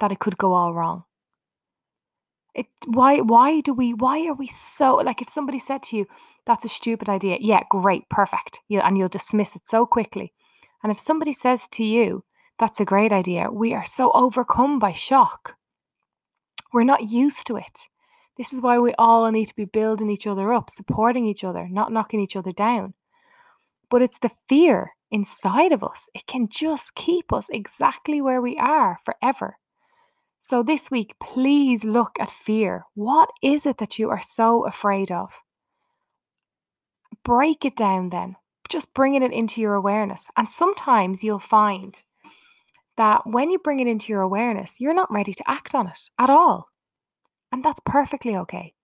that 0.00 0.12
it 0.12 0.18
could 0.20 0.38
go 0.38 0.52
all 0.52 0.72
wrong. 0.72 1.04
It 2.54 2.66
why 2.86 3.20
why 3.20 3.60
do 3.60 3.74
we 3.74 3.92
why 3.92 4.26
are 4.26 4.34
we 4.34 4.46
so 4.78 4.94
like 4.96 5.20
if 5.20 5.28
somebody 5.28 5.58
said 5.58 5.82
to 5.84 5.96
you 5.96 6.06
that's 6.46 6.64
a 6.64 6.68
stupid 6.68 7.08
idea 7.08 7.36
yeah 7.40 7.62
great 7.70 8.08
perfect 8.08 8.60
you, 8.68 8.80
and 8.80 8.96
you'll 8.96 9.08
dismiss 9.08 9.54
it 9.56 9.62
so 9.66 9.84
quickly 9.84 10.32
and 10.86 10.92
if 10.92 11.00
somebody 11.00 11.32
says 11.32 11.62
to 11.72 11.84
you, 11.84 12.22
that's 12.60 12.78
a 12.78 12.84
great 12.84 13.10
idea, 13.10 13.50
we 13.50 13.74
are 13.74 13.84
so 13.84 14.12
overcome 14.12 14.78
by 14.78 14.92
shock. 14.92 15.56
We're 16.72 16.84
not 16.84 17.08
used 17.08 17.46
to 17.48 17.56
it. 17.56 17.88
This 18.36 18.52
is 18.52 18.60
why 18.60 18.78
we 18.78 18.94
all 18.98 19.30
need 19.32 19.46
to 19.46 19.56
be 19.56 19.64
building 19.64 20.10
each 20.10 20.28
other 20.28 20.52
up, 20.52 20.70
supporting 20.70 21.26
each 21.26 21.42
other, 21.42 21.66
not 21.68 21.90
knocking 21.90 22.20
each 22.20 22.36
other 22.36 22.52
down. 22.52 22.94
But 23.90 24.00
it's 24.00 24.18
the 24.20 24.30
fear 24.48 24.92
inside 25.10 25.72
of 25.72 25.82
us. 25.82 26.08
It 26.14 26.26
can 26.26 26.48
just 26.48 26.94
keep 26.94 27.32
us 27.32 27.46
exactly 27.50 28.20
where 28.20 28.40
we 28.40 28.56
are 28.58 28.98
forever. 29.04 29.58
So, 30.38 30.62
this 30.62 30.90
week, 30.90 31.16
please 31.20 31.82
look 31.82 32.16
at 32.20 32.30
fear. 32.30 32.84
What 32.94 33.30
is 33.42 33.66
it 33.66 33.78
that 33.78 33.98
you 33.98 34.10
are 34.10 34.22
so 34.22 34.64
afraid 34.66 35.10
of? 35.10 35.30
Break 37.26 37.64
it 37.64 37.74
down 37.74 38.10
then, 38.10 38.36
just 38.68 38.94
bringing 38.94 39.22
it 39.22 39.32
into 39.32 39.60
your 39.60 39.74
awareness. 39.74 40.22
And 40.36 40.48
sometimes 40.48 41.24
you'll 41.24 41.40
find 41.40 42.00
that 42.96 43.26
when 43.26 43.50
you 43.50 43.58
bring 43.58 43.80
it 43.80 43.88
into 43.88 44.12
your 44.12 44.22
awareness, 44.22 44.80
you're 44.80 44.94
not 44.94 45.12
ready 45.12 45.34
to 45.34 45.50
act 45.50 45.74
on 45.74 45.88
it 45.88 45.98
at 46.20 46.30
all. 46.30 46.68
And 47.50 47.64
that's 47.64 47.80
perfectly 47.84 48.36
okay. 48.36 48.74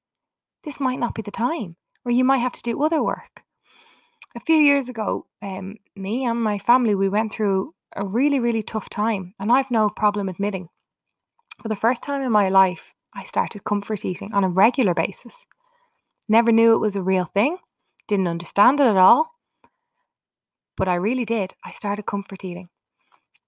This 0.64 0.80
might 0.80 0.99
not 0.99 1.14
be 1.14 1.22
the 1.22 1.30
time, 1.30 1.76
or 2.04 2.11
you 2.11 2.25
might 2.25 2.38
have 2.38 2.52
to 2.52 2.62
do 2.62 2.82
other 2.82 3.00
work. 3.02 3.42
A 4.34 4.40
few 4.40 4.56
years 4.56 4.88
ago, 4.88 5.26
um, 5.40 5.76
me 5.94 6.25
and 6.25 6.42
my 6.42 6.58
family, 6.58 6.96
we 6.96 7.08
went 7.08 7.32
through 7.32 7.75
a 7.94 8.04
really, 8.04 8.40
really 8.40 8.62
tough 8.62 8.88
time. 8.88 9.34
And 9.38 9.52
I've 9.52 9.70
no 9.70 9.88
problem 9.88 10.28
admitting 10.28 10.68
for 11.62 11.68
the 11.68 11.76
first 11.76 12.02
time 12.02 12.22
in 12.22 12.32
my 12.32 12.49
life, 12.49 12.92
I 13.14 13.22
started 13.22 13.64
comfort 13.64 14.04
eating 14.04 14.34
on 14.34 14.42
a 14.42 14.49
regular 14.49 14.94
basis. 14.94 15.46
Never 16.28 16.50
knew 16.50 16.75
it 16.75 16.80
was 16.80 16.96
a 16.96 17.02
real 17.02 17.26
thing, 17.26 17.56
didn't 18.12 18.28
understand 18.28 18.78
it 18.78 18.87
at 18.87 18.99
all, 18.99 19.33
but 20.76 20.87
I 20.87 20.97
really 20.97 21.25
did. 21.25 21.54
I 21.64 21.71
started 21.71 22.04
comfort 22.04 22.45
eating, 22.45 22.69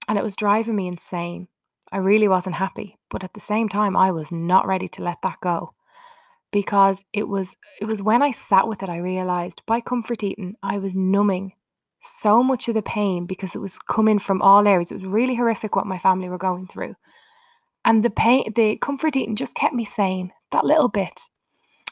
and 0.09 0.16
it 0.16 0.25
was 0.25 0.37
driving 0.37 0.75
me 0.75 0.88
insane. 0.88 1.49
I 1.92 1.99
really 1.99 2.28
wasn't 2.28 2.54
happy, 2.54 2.99
but 3.11 3.23
at 3.23 3.35
the 3.35 3.40
same 3.40 3.68
time, 3.68 3.94
I 3.94 4.11
was 4.11 4.33
not 4.33 4.66
ready 4.66 4.88
to 4.88 5.02
let 5.02 5.18
that 5.23 5.40
go 5.42 5.75
because 6.50 7.04
it 7.12 7.28
was 7.28 7.54
it 7.78 7.85
was 7.85 8.00
when 8.00 8.23
I 8.23 8.30
sat 8.30 8.66
with 8.66 8.83
it 8.83 8.88
I 8.88 8.99
realized 8.99 9.61
by 9.66 9.80
comfort 9.80 10.23
eating 10.23 10.54
I 10.62 10.78
was 10.78 10.94
numbing 10.94 11.52
so 12.00 12.42
much 12.42 12.68
of 12.68 12.75
the 12.75 12.83
pain 12.83 13.26
because 13.26 13.54
it 13.54 13.61
was 13.61 13.78
coming 13.78 14.18
from 14.18 14.40
all 14.40 14.66
areas. 14.66 14.90
It 14.90 15.02
was 15.02 15.12
really 15.12 15.35
horrific 15.35 15.76
what 15.76 15.87
my 15.87 15.99
family 15.99 16.30
were 16.30 16.38
going 16.38 16.68
through. 16.68 16.94
And 17.85 18.02
the 18.02 18.11
pain, 18.11 18.50
the 18.56 18.78
comfort 18.78 19.14
eating 19.14 19.37
just 19.37 19.54
kept 19.54 19.75
me 19.75 19.85
sane 19.85 20.33
that 20.52 20.64
little 20.64 20.88
bit. 20.88 21.21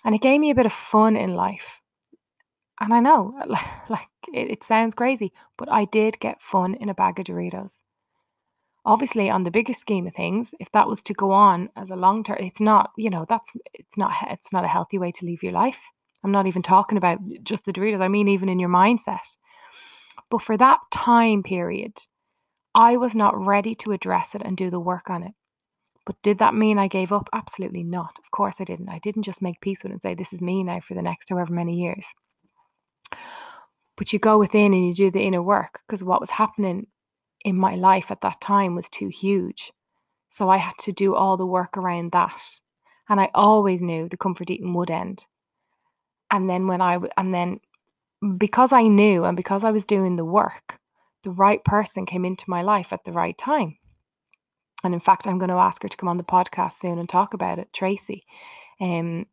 And 0.05 0.14
it 0.14 0.23
gave 0.23 0.41
me 0.41 0.50
a 0.50 0.55
bit 0.55 0.67
of 0.67 0.73
fun 0.73 1.17
in 1.17 1.35
life. 1.35 1.82
And 2.83 2.93
I 2.93 2.99
know, 2.99 3.33
like, 3.89 4.09
it, 4.35 4.51
it 4.51 4.65
sounds 4.65 4.95
crazy, 4.95 5.33
but 5.57 5.71
I 5.71 5.85
did 5.85 6.19
get 6.19 6.43
fun 6.43 6.75
in 6.75 6.89
a 6.89 6.95
bag 6.95 7.21
of 7.21 7.27
Doritos. 7.27 7.75
Obviously, 8.85 9.31
on 9.31 9.45
the 9.45 9.53
bigger 9.53 9.73
scheme 9.73 10.09
of 10.09 10.15
things, 10.15 10.53
if 10.59 10.69
that 10.73 10.89
was 10.89 11.01
to 11.05 11.15
go 11.15 11.31
on 11.31 11.69
as 11.77 11.91
a 11.91 11.97
long 11.97 12.25
term, 12.25 12.39
it's 12.41 12.59
not, 12.59 12.91
you 12.99 13.09
know, 13.09 13.25
that's 13.29 13.53
it's 13.73 13.97
not 13.97 14.12
it's 14.29 14.53
not 14.53 14.65
a 14.65 14.69
healthy 14.69 14.99
way 14.99 15.12
to 15.12 15.25
live 15.25 15.45
your 15.45 15.53
life. 15.53 15.79
I'm 16.25 16.33
not 16.33 16.49
even 16.49 16.62
talking 16.62 16.99
about 16.99 17.21
just 17.45 17.65
the 17.65 17.73
Doritos. 17.73 18.01
I 18.01 18.09
mean, 18.09 18.27
even 18.27 18.49
in 18.49 18.59
your 18.59 18.69
mindset. 18.69 19.37
But 20.29 20.43
for 20.43 20.57
that 20.57 20.81
time 20.91 21.45
period, 21.45 21.97
I 22.75 22.97
was 22.97 23.15
not 23.15 23.39
ready 23.39 23.77
to 23.77 23.93
address 23.93 24.35
it 24.35 24.43
and 24.45 24.57
do 24.57 24.71
the 24.71 24.81
work 24.81 25.09
on 25.09 25.23
it. 25.23 25.35
But 26.05 26.21
did 26.23 26.39
that 26.39 26.55
mean 26.55 26.81
I 26.81 26.89
gave 26.89 27.12
up? 27.12 27.29
Absolutely 27.33 27.85
not. 27.85 28.19
Of 28.19 28.33
course 28.33 28.57
I 28.61 28.65
didn't. 28.65 28.89
I 28.89 28.99
didn't 28.99 29.23
just 29.23 29.41
make 29.43 29.61
peace 29.61 29.85
with 29.85 29.93
it 29.93 29.95
and 29.95 30.03
say, 30.03 30.15
this 30.15 30.33
is 30.33 30.43
me 30.43 30.65
now 30.65 30.81
for 30.81 30.95
the 30.95 31.03
next 31.03 31.29
however 31.29 31.53
many 31.53 31.77
years. 31.77 32.05
But 33.97 34.12
you 34.12 34.19
go 34.19 34.38
within 34.38 34.73
and 34.73 34.87
you 34.87 34.95
do 34.95 35.11
the 35.11 35.23
inner 35.23 35.42
work 35.42 35.81
because 35.87 36.02
what 36.02 36.21
was 36.21 36.31
happening 36.31 36.87
in 37.45 37.57
my 37.57 37.75
life 37.75 38.11
at 38.11 38.21
that 38.23 38.40
time 38.40 38.75
was 38.75 38.88
too 38.88 39.09
huge. 39.09 39.73
So 40.31 40.49
I 40.49 40.57
had 40.57 40.75
to 40.81 40.92
do 40.92 41.14
all 41.14 41.37
the 41.37 41.47
work 41.47 41.76
around 41.76 42.12
that. 42.12 42.40
And 43.09 43.21
I 43.21 43.31
always 43.35 43.83
knew 43.83 44.09
the 44.09 44.16
comfort 44.16 44.50
eating 44.50 44.73
would 44.75 44.90
end. 44.90 45.26
And 46.31 46.49
then 46.49 46.66
when 46.66 46.81
I, 46.81 46.99
and 47.19 47.35
then 47.35 47.61
because 48.38 48.73
I 48.73 48.85
knew 48.85 49.25
and 49.25 49.37
because 49.37 49.64
I 49.64 49.71
was 49.71 49.85
doing 49.85 50.16
the 50.16 50.25
work, 50.25 50.78
the 51.25 51.31
right 51.31 51.62
person 51.64 52.07
came 52.07 52.25
into 52.25 52.49
my 52.49 52.62
life 52.62 52.92
at 52.92 53.04
the 53.04 53.12
right 53.12 53.37
time. 53.37 53.76
And 54.85 54.95
in 54.95 55.00
fact, 55.00 55.26
I'm 55.26 55.38
going 55.38 55.50
to 55.50 55.57
ask 55.57 55.83
her 55.83 55.88
to 55.88 55.97
come 55.97 56.09
on 56.09 56.16
the 56.16 56.25
podcast 56.25 56.81
soon 56.81 56.99
and 56.99 57.09
talk 57.09 57.35
about 57.35 57.59
it, 57.59 57.73
Tracy. 57.73 58.25
Um, 58.81 59.26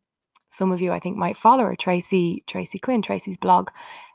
some 0.60 0.72
of 0.72 0.82
you 0.82 0.92
I 0.92 1.00
think 1.00 1.16
might 1.16 1.38
follow 1.38 1.64
her, 1.64 1.74
Tracy, 1.74 2.44
Tracy 2.46 2.78
Quinn, 2.78 3.00
Tracy's 3.00 3.38
blog. 3.38 3.70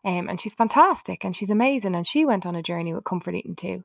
Um, 0.06 0.30
and 0.30 0.40
she's 0.40 0.54
fantastic 0.54 1.26
and 1.26 1.36
she's 1.36 1.50
amazing. 1.50 1.96
And 1.96 2.06
she 2.06 2.24
went 2.24 2.46
on 2.46 2.54
a 2.54 2.62
journey 2.62 2.94
with 2.94 3.04
comfort 3.04 3.34
eating 3.34 3.56
too. 3.56 3.84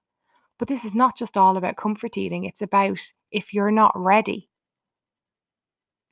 But 0.58 0.68
this 0.68 0.84
is 0.84 0.94
not 0.94 1.16
just 1.16 1.38
all 1.38 1.56
about 1.56 1.78
comfort 1.78 2.18
eating, 2.18 2.44
it's 2.44 2.60
about 2.60 3.00
if 3.32 3.54
you're 3.54 3.70
not 3.70 3.92
ready, 3.96 4.50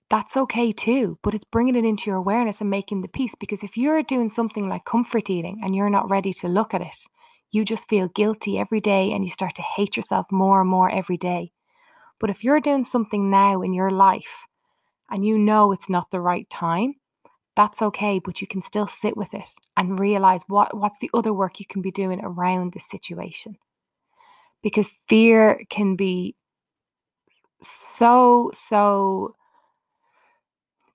that's 0.08 0.38
okay 0.38 0.72
too. 0.72 1.18
But 1.22 1.34
it's 1.34 1.44
bringing 1.44 1.76
it 1.76 1.84
into 1.84 2.08
your 2.08 2.16
awareness 2.16 2.62
and 2.62 2.70
making 2.70 3.02
the 3.02 3.08
peace. 3.08 3.34
Because 3.38 3.62
if 3.62 3.76
you're 3.76 4.02
doing 4.02 4.30
something 4.30 4.70
like 4.70 4.86
comfort 4.86 5.28
eating 5.28 5.60
and 5.62 5.76
you're 5.76 5.90
not 5.90 6.08
ready 6.08 6.32
to 6.32 6.48
look 6.48 6.72
at 6.72 6.80
it, 6.80 6.96
you 7.50 7.62
just 7.62 7.90
feel 7.90 8.08
guilty 8.08 8.58
every 8.58 8.80
day 8.80 9.12
and 9.12 9.22
you 9.22 9.30
start 9.30 9.54
to 9.56 9.62
hate 9.76 9.98
yourself 9.98 10.24
more 10.32 10.62
and 10.62 10.70
more 10.70 10.90
every 10.90 11.18
day. 11.18 11.52
But 12.18 12.30
if 12.30 12.42
you're 12.42 12.62
doing 12.62 12.84
something 12.84 13.30
now 13.30 13.60
in 13.60 13.74
your 13.74 13.90
life 13.90 14.48
and 15.10 15.24
you 15.24 15.38
know 15.38 15.72
it's 15.72 15.88
not 15.88 16.10
the 16.10 16.20
right 16.20 16.48
time, 16.50 16.94
that's 17.56 17.82
okay, 17.82 18.20
but 18.20 18.40
you 18.40 18.46
can 18.46 18.62
still 18.62 18.86
sit 18.86 19.16
with 19.16 19.34
it 19.34 19.48
and 19.76 19.98
realize 19.98 20.42
what, 20.46 20.76
what's 20.76 20.98
the 21.00 21.10
other 21.12 21.32
work 21.32 21.58
you 21.58 21.66
can 21.66 21.82
be 21.82 21.90
doing 21.90 22.20
around 22.22 22.72
the 22.72 22.80
situation. 22.80 23.56
Because 24.62 24.88
fear 25.08 25.60
can 25.68 25.96
be 25.96 26.36
so, 27.60 28.52
so 28.68 29.34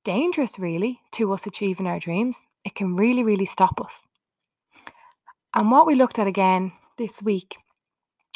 dangerous, 0.06 0.58
really, 0.58 1.00
to 1.12 1.34
us 1.34 1.46
achieving 1.46 1.88
our 1.88 2.00
dreams. 2.00 2.38
It 2.64 2.76
can 2.76 2.96
really, 2.96 3.24
really 3.24 3.46
stop 3.46 3.82
us. 3.82 4.02
And 5.54 5.70
what 5.70 5.86
we 5.86 5.96
looked 5.96 6.20
at 6.20 6.28
again 6.28 6.72
this 6.98 7.22
week 7.22 7.58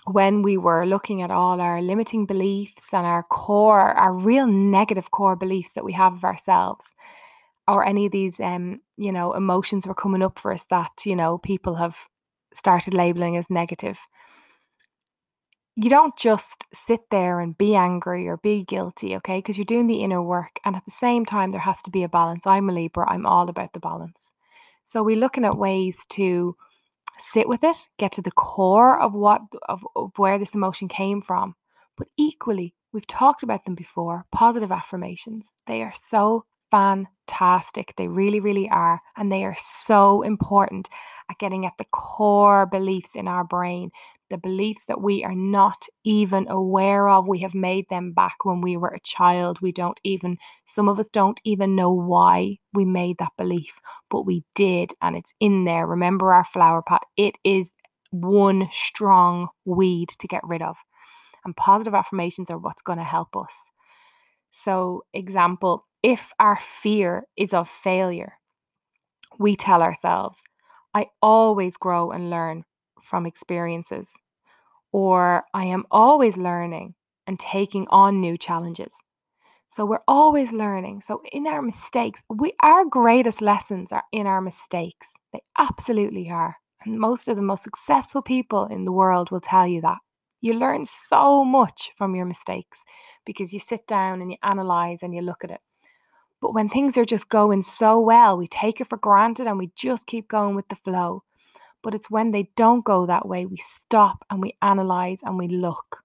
when 0.07 0.41
we 0.41 0.57
were 0.57 0.85
looking 0.85 1.21
at 1.21 1.31
all 1.31 1.59
our 1.59 1.81
limiting 1.81 2.25
beliefs 2.25 2.83
and 2.93 3.05
our 3.05 3.23
core, 3.23 3.93
our 3.93 4.13
real 4.13 4.47
negative 4.47 5.11
core 5.11 5.35
beliefs 5.35 5.71
that 5.75 5.83
we 5.83 5.93
have 5.93 6.13
of 6.13 6.23
ourselves, 6.23 6.85
or 7.67 7.85
any 7.85 8.05
of 8.05 8.11
these, 8.11 8.39
um, 8.39 8.79
you 8.97 9.11
know, 9.11 9.33
emotions 9.33 9.85
were 9.85 9.93
coming 9.93 10.23
up 10.23 10.39
for 10.39 10.53
us 10.53 10.63
that, 10.69 11.05
you 11.05 11.15
know, 11.15 11.37
people 11.37 11.75
have 11.75 11.95
started 12.53 12.93
labeling 12.93 13.35
as 13.35 13.49
negative. 13.49 13.97
You 15.75 15.89
don't 15.89 16.17
just 16.17 16.65
sit 16.87 17.01
there 17.11 17.39
and 17.39 17.57
be 17.57 17.75
angry 17.75 18.27
or 18.27 18.37
be 18.37 18.63
guilty, 18.63 19.15
okay? 19.17 19.39
Because 19.39 19.57
you're 19.57 19.65
doing 19.65 19.87
the 19.87 20.01
inner 20.01 20.23
work. 20.23 20.59
And 20.65 20.75
at 20.75 20.85
the 20.85 20.91
same 20.91 21.25
time, 21.25 21.51
there 21.51 21.59
has 21.59 21.77
to 21.83 21.91
be 21.91 22.03
a 22.03 22.09
balance. 22.09 22.47
I'm 22.47 22.69
a 22.69 22.73
Libra, 22.73 23.11
I'm 23.11 23.25
all 23.25 23.49
about 23.49 23.73
the 23.73 23.79
balance. 23.79 24.31
So 24.85 25.03
we're 25.03 25.17
looking 25.17 25.45
at 25.45 25.57
ways 25.57 25.97
to 26.11 26.55
sit 27.33 27.47
with 27.47 27.63
it, 27.63 27.77
get 27.97 28.11
to 28.13 28.21
the 28.21 28.31
core 28.31 28.99
of 28.99 29.13
what 29.13 29.41
of, 29.67 29.85
of 29.95 30.11
where 30.17 30.37
this 30.37 30.55
emotion 30.55 30.87
came 30.87 31.21
from. 31.21 31.55
But 31.97 32.07
equally, 32.17 32.73
we've 32.93 33.07
talked 33.07 33.43
about 33.43 33.65
them 33.65 33.75
before, 33.75 34.25
positive 34.31 34.71
affirmations. 34.71 35.51
They 35.65 35.81
are 35.81 35.93
so 35.93 36.45
fantastic. 36.71 37.93
They 37.97 38.07
really, 38.07 38.39
really 38.39 38.69
are. 38.69 39.01
And 39.15 39.31
they 39.31 39.43
are 39.43 39.55
so 39.85 40.21
important 40.21 40.89
at 41.29 41.37
getting 41.37 41.65
at 41.65 41.73
the 41.77 41.85
core 41.91 42.65
beliefs 42.65 43.11
in 43.15 43.27
our 43.27 43.43
brain, 43.43 43.91
the 44.29 44.37
beliefs 44.37 44.81
that 44.87 45.01
we 45.01 45.23
are 45.23 45.35
not 45.35 45.85
even 46.03 46.47
aware 46.49 47.07
of. 47.09 47.27
We 47.27 47.39
have 47.39 47.53
made 47.53 47.85
them 47.89 48.11
back 48.11 48.43
when 48.43 48.61
we 48.61 48.77
were 48.77 48.89
a 48.89 48.99
child. 48.99 49.61
We 49.61 49.71
don't 49.71 49.99
even, 50.03 50.37
some 50.67 50.89
of 50.89 50.99
us 50.99 51.09
don't 51.09 51.39
even 51.43 51.75
know 51.75 51.91
why 51.91 52.57
we 52.73 52.85
made 52.85 53.17
that 53.19 53.31
belief, 53.37 53.73
but 54.09 54.25
we 54.25 54.43
did. 54.55 54.91
And 55.01 55.15
it's 55.15 55.33
in 55.39 55.65
there. 55.65 55.87
Remember 55.87 56.33
our 56.33 56.45
flower 56.45 56.81
pot? 56.81 57.03
It 57.15 57.35
is 57.43 57.71
one 58.11 58.69
strong 58.71 59.47
weed 59.65 60.09
to 60.19 60.27
get 60.27 60.41
rid 60.43 60.61
of. 60.61 60.75
And 61.45 61.55
positive 61.55 61.93
affirmations 61.93 62.49
are 62.49 62.57
what's 62.57 62.81
going 62.81 62.97
to 62.97 63.03
help 63.05 63.35
us. 63.35 63.53
So, 64.63 65.03
example, 65.13 65.86
if 66.03 66.31
our 66.39 66.59
fear 66.81 67.23
is 67.37 67.53
of 67.53 67.69
failure, 67.69 68.33
we 69.39 69.55
tell 69.55 69.81
ourselves, 69.81 70.37
I 70.93 71.07
always 71.21 71.77
grow 71.77 72.11
and 72.11 72.29
learn 72.29 72.63
from 73.03 73.25
experiences, 73.25 74.09
or 74.91 75.43
I 75.53 75.65
am 75.65 75.85
always 75.91 76.37
learning 76.37 76.95
and 77.27 77.39
taking 77.39 77.87
on 77.89 78.21
new 78.21 78.37
challenges. 78.37 78.93
So 79.73 79.85
we're 79.85 79.99
always 80.07 80.51
learning. 80.51 81.01
So 81.01 81.21
in 81.31 81.45
our 81.47 81.61
mistakes, 81.61 82.23
we 82.29 82.53
our 82.63 82.85
greatest 82.85 83.41
lessons 83.41 83.91
are 83.91 84.03
in 84.11 84.25
our 84.27 84.41
mistakes. 84.41 85.09
They 85.33 85.41
absolutely 85.59 86.29
are. 86.31 86.55
And 86.85 86.99
most 86.99 87.27
of 87.27 87.35
the 87.35 87.41
most 87.43 87.63
successful 87.63 88.21
people 88.21 88.65
in 88.67 88.85
the 88.85 88.91
world 88.91 89.31
will 89.31 89.41
tell 89.41 89.67
you 89.67 89.81
that. 89.81 89.97
You 90.41 90.53
learn 90.53 90.85
so 90.85 91.43
much 91.45 91.91
from 91.97 92.15
your 92.15 92.25
mistakes 92.25 92.79
because 93.25 93.53
you 93.53 93.59
sit 93.59 93.85
down 93.87 94.21
and 94.21 94.31
you 94.31 94.37
analyze 94.43 94.99
and 95.03 95.13
you 95.13 95.21
look 95.21 95.43
at 95.43 95.51
it. 95.51 95.61
But 96.41 96.53
when 96.53 96.69
things 96.69 96.97
are 96.97 97.05
just 97.05 97.29
going 97.29 97.63
so 97.63 97.99
well, 97.99 98.37
we 98.37 98.47
take 98.47 98.79
it 98.79 98.89
for 98.89 98.97
granted 98.97 99.47
and 99.47 99.57
we 99.57 99.71
just 99.75 100.07
keep 100.07 100.27
going 100.27 100.55
with 100.55 100.67
the 100.67 100.75
flow. 100.75 101.23
But 101.83 101.95
it's 101.95 102.09
when 102.09 102.31
they 102.31 102.49
don't 102.55 102.85
go 102.85 103.05
that 103.05 103.27
way, 103.27 103.45
we 103.45 103.57
stop 103.57 104.25
and 104.29 104.41
we 104.41 104.55
analyze 104.61 105.19
and 105.23 105.37
we 105.37 105.47
look. 105.47 106.03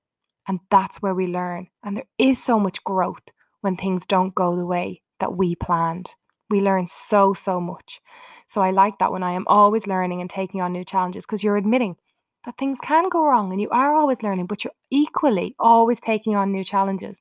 And 0.49 0.61
that's 0.71 1.01
where 1.03 1.15
we 1.15 1.27
learn. 1.27 1.69
And 1.83 1.97
there 1.97 2.09
is 2.19 2.43
so 2.43 2.59
much 2.59 2.83
growth 2.85 3.23
when 3.61 3.77
things 3.77 4.07
don't 4.07 4.35
go 4.35 4.57
the 4.57 4.67
way 4.67 5.03
that 5.21 5.37
we 5.37 5.55
planned. 5.55 6.11
We 6.51 6.61
learn 6.61 6.89
so, 6.89 7.35
so 7.35 7.61
much. 7.61 8.01
So 8.49 8.61
I 8.61 8.71
like 8.71 8.99
that 8.99 9.13
when 9.13 9.23
I 9.23 9.33
am 9.33 9.47
always 9.47 9.87
learning 9.87 10.21
and 10.21 10.29
taking 10.29 10.61
on 10.61 10.73
new 10.73 10.85
challenges 10.85 11.25
because 11.25 11.43
you're 11.43 11.57
admitting 11.57 11.97
that 12.45 12.59
things 12.59 12.79
can 12.83 13.09
go 13.09 13.25
wrong 13.25 13.53
and 13.53 13.61
you 13.61 13.71
are 13.71 13.95
always 13.95 14.23
learning, 14.23 14.47
but 14.47 14.65
you're 14.65 14.73
equally 14.91 15.55
always 15.59 16.01
taking 16.01 16.35
on 16.35 16.53
new 16.53 16.65
challenges. 16.65 17.21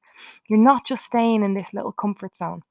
You're 0.50 0.60
not 0.60 0.86
just 0.86 1.06
staying 1.06 1.44
in 1.44 1.54
this 1.54 1.74
little 1.74 1.92
comfort 1.92 2.36
zone. 2.38 2.62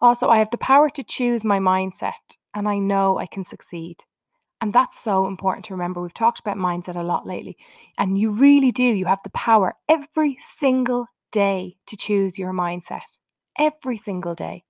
Also, 0.00 0.28
I 0.28 0.38
have 0.38 0.50
the 0.50 0.58
power 0.58 0.88
to 0.90 1.02
choose 1.02 1.44
my 1.44 1.58
mindset 1.58 2.36
and 2.54 2.68
I 2.68 2.78
know 2.78 3.18
I 3.18 3.26
can 3.26 3.44
succeed. 3.44 4.04
And 4.60 4.72
that's 4.72 4.98
so 4.98 5.26
important 5.26 5.64
to 5.66 5.74
remember. 5.74 6.02
We've 6.02 6.12
talked 6.12 6.40
about 6.40 6.58
mindset 6.58 6.96
a 6.96 7.02
lot 7.02 7.26
lately, 7.26 7.56
and 7.96 8.18
you 8.18 8.30
really 8.30 8.70
do. 8.72 8.82
You 8.82 9.06
have 9.06 9.22
the 9.24 9.30
power 9.30 9.74
every 9.88 10.36
single 10.58 11.06
day 11.32 11.76
to 11.86 11.96
choose 11.96 12.38
your 12.38 12.52
mindset. 12.52 13.00
Every 13.58 13.96
single 13.96 14.34
day. 14.34 14.64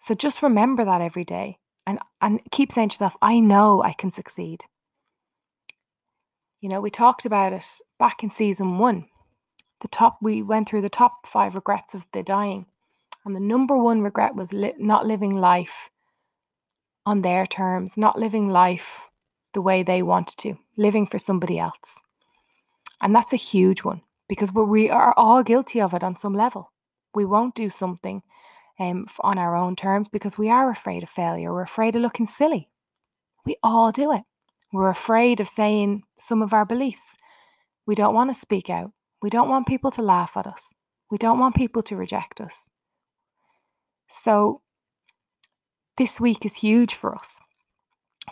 So 0.00 0.14
just 0.14 0.42
remember 0.42 0.84
that 0.84 1.00
every 1.00 1.24
day 1.24 1.58
and, 1.86 1.98
and 2.20 2.40
keep 2.50 2.72
saying 2.72 2.90
to 2.90 2.94
yourself, 2.94 3.16
I 3.22 3.40
know 3.40 3.82
I 3.82 3.92
can 3.92 4.12
succeed. 4.12 4.64
You 6.60 6.68
know, 6.68 6.80
we 6.80 6.90
talked 6.90 7.26
about 7.26 7.52
it 7.52 7.66
back 7.98 8.22
in 8.22 8.30
season 8.30 8.78
one. 8.78 9.06
The 9.82 9.88
top, 9.88 10.18
we 10.22 10.42
went 10.42 10.68
through 10.68 10.82
the 10.82 10.88
top 10.88 11.26
five 11.26 11.54
regrets 11.54 11.94
of 11.94 12.04
the 12.12 12.22
dying. 12.22 12.66
And 13.26 13.34
the 13.34 13.40
number 13.40 13.76
one 13.76 14.02
regret 14.02 14.36
was 14.36 14.52
li- 14.52 14.74
not 14.78 15.04
living 15.04 15.34
life 15.34 15.90
on 17.04 17.22
their 17.22 17.44
terms, 17.44 17.96
not 17.96 18.16
living 18.16 18.48
life 18.48 18.86
the 19.52 19.60
way 19.60 19.82
they 19.82 20.00
wanted 20.00 20.38
to, 20.38 20.54
living 20.76 21.08
for 21.08 21.18
somebody 21.18 21.58
else. 21.58 21.98
And 23.00 23.12
that's 23.12 23.32
a 23.32 23.36
huge 23.36 23.82
one 23.82 24.00
because 24.28 24.52
we 24.52 24.90
are 24.90 25.12
all 25.16 25.42
guilty 25.42 25.80
of 25.80 25.92
it 25.92 26.04
on 26.04 26.16
some 26.16 26.34
level. 26.34 26.70
We 27.16 27.24
won't 27.24 27.56
do 27.56 27.68
something 27.68 28.22
um, 28.78 29.06
on 29.20 29.38
our 29.38 29.56
own 29.56 29.74
terms 29.74 30.08
because 30.08 30.38
we 30.38 30.48
are 30.48 30.70
afraid 30.70 31.02
of 31.02 31.08
failure. 31.08 31.52
We're 31.52 31.62
afraid 31.62 31.96
of 31.96 32.02
looking 32.02 32.28
silly. 32.28 32.68
We 33.44 33.56
all 33.64 33.90
do 33.90 34.12
it. 34.12 34.22
We're 34.72 34.90
afraid 34.90 35.40
of 35.40 35.48
saying 35.48 36.04
some 36.16 36.42
of 36.42 36.52
our 36.52 36.64
beliefs. 36.64 37.16
We 37.86 37.96
don't 37.96 38.14
want 38.14 38.32
to 38.32 38.40
speak 38.40 38.70
out. 38.70 38.92
We 39.20 39.30
don't 39.30 39.48
want 39.48 39.66
people 39.66 39.90
to 39.92 40.02
laugh 40.02 40.36
at 40.36 40.46
us. 40.46 40.62
We 41.10 41.18
don't 41.18 41.40
want 41.40 41.56
people 41.56 41.82
to 41.84 41.96
reject 41.96 42.40
us. 42.40 42.70
So 44.08 44.62
this 45.96 46.20
week 46.20 46.44
is 46.44 46.56
huge 46.56 46.94
for 46.94 47.14
us. 47.14 47.28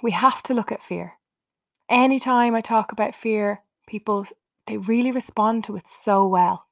We 0.02 0.10
have 0.12 0.42
to 0.44 0.54
look 0.54 0.72
at 0.72 0.82
fear. 0.82 1.14
Anytime 1.88 2.54
I 2.54 2.60
talk 2.60 2.92
about 2.92 3.14
fear, 3.14 3.62
people 3.86 4.26
they 4.66 4.78
really 4.78 5.12
respond 5.12 5.64
to 5.64 5.76
it 5.76 5.86
so 5.86 6.26
well 6.26 6.66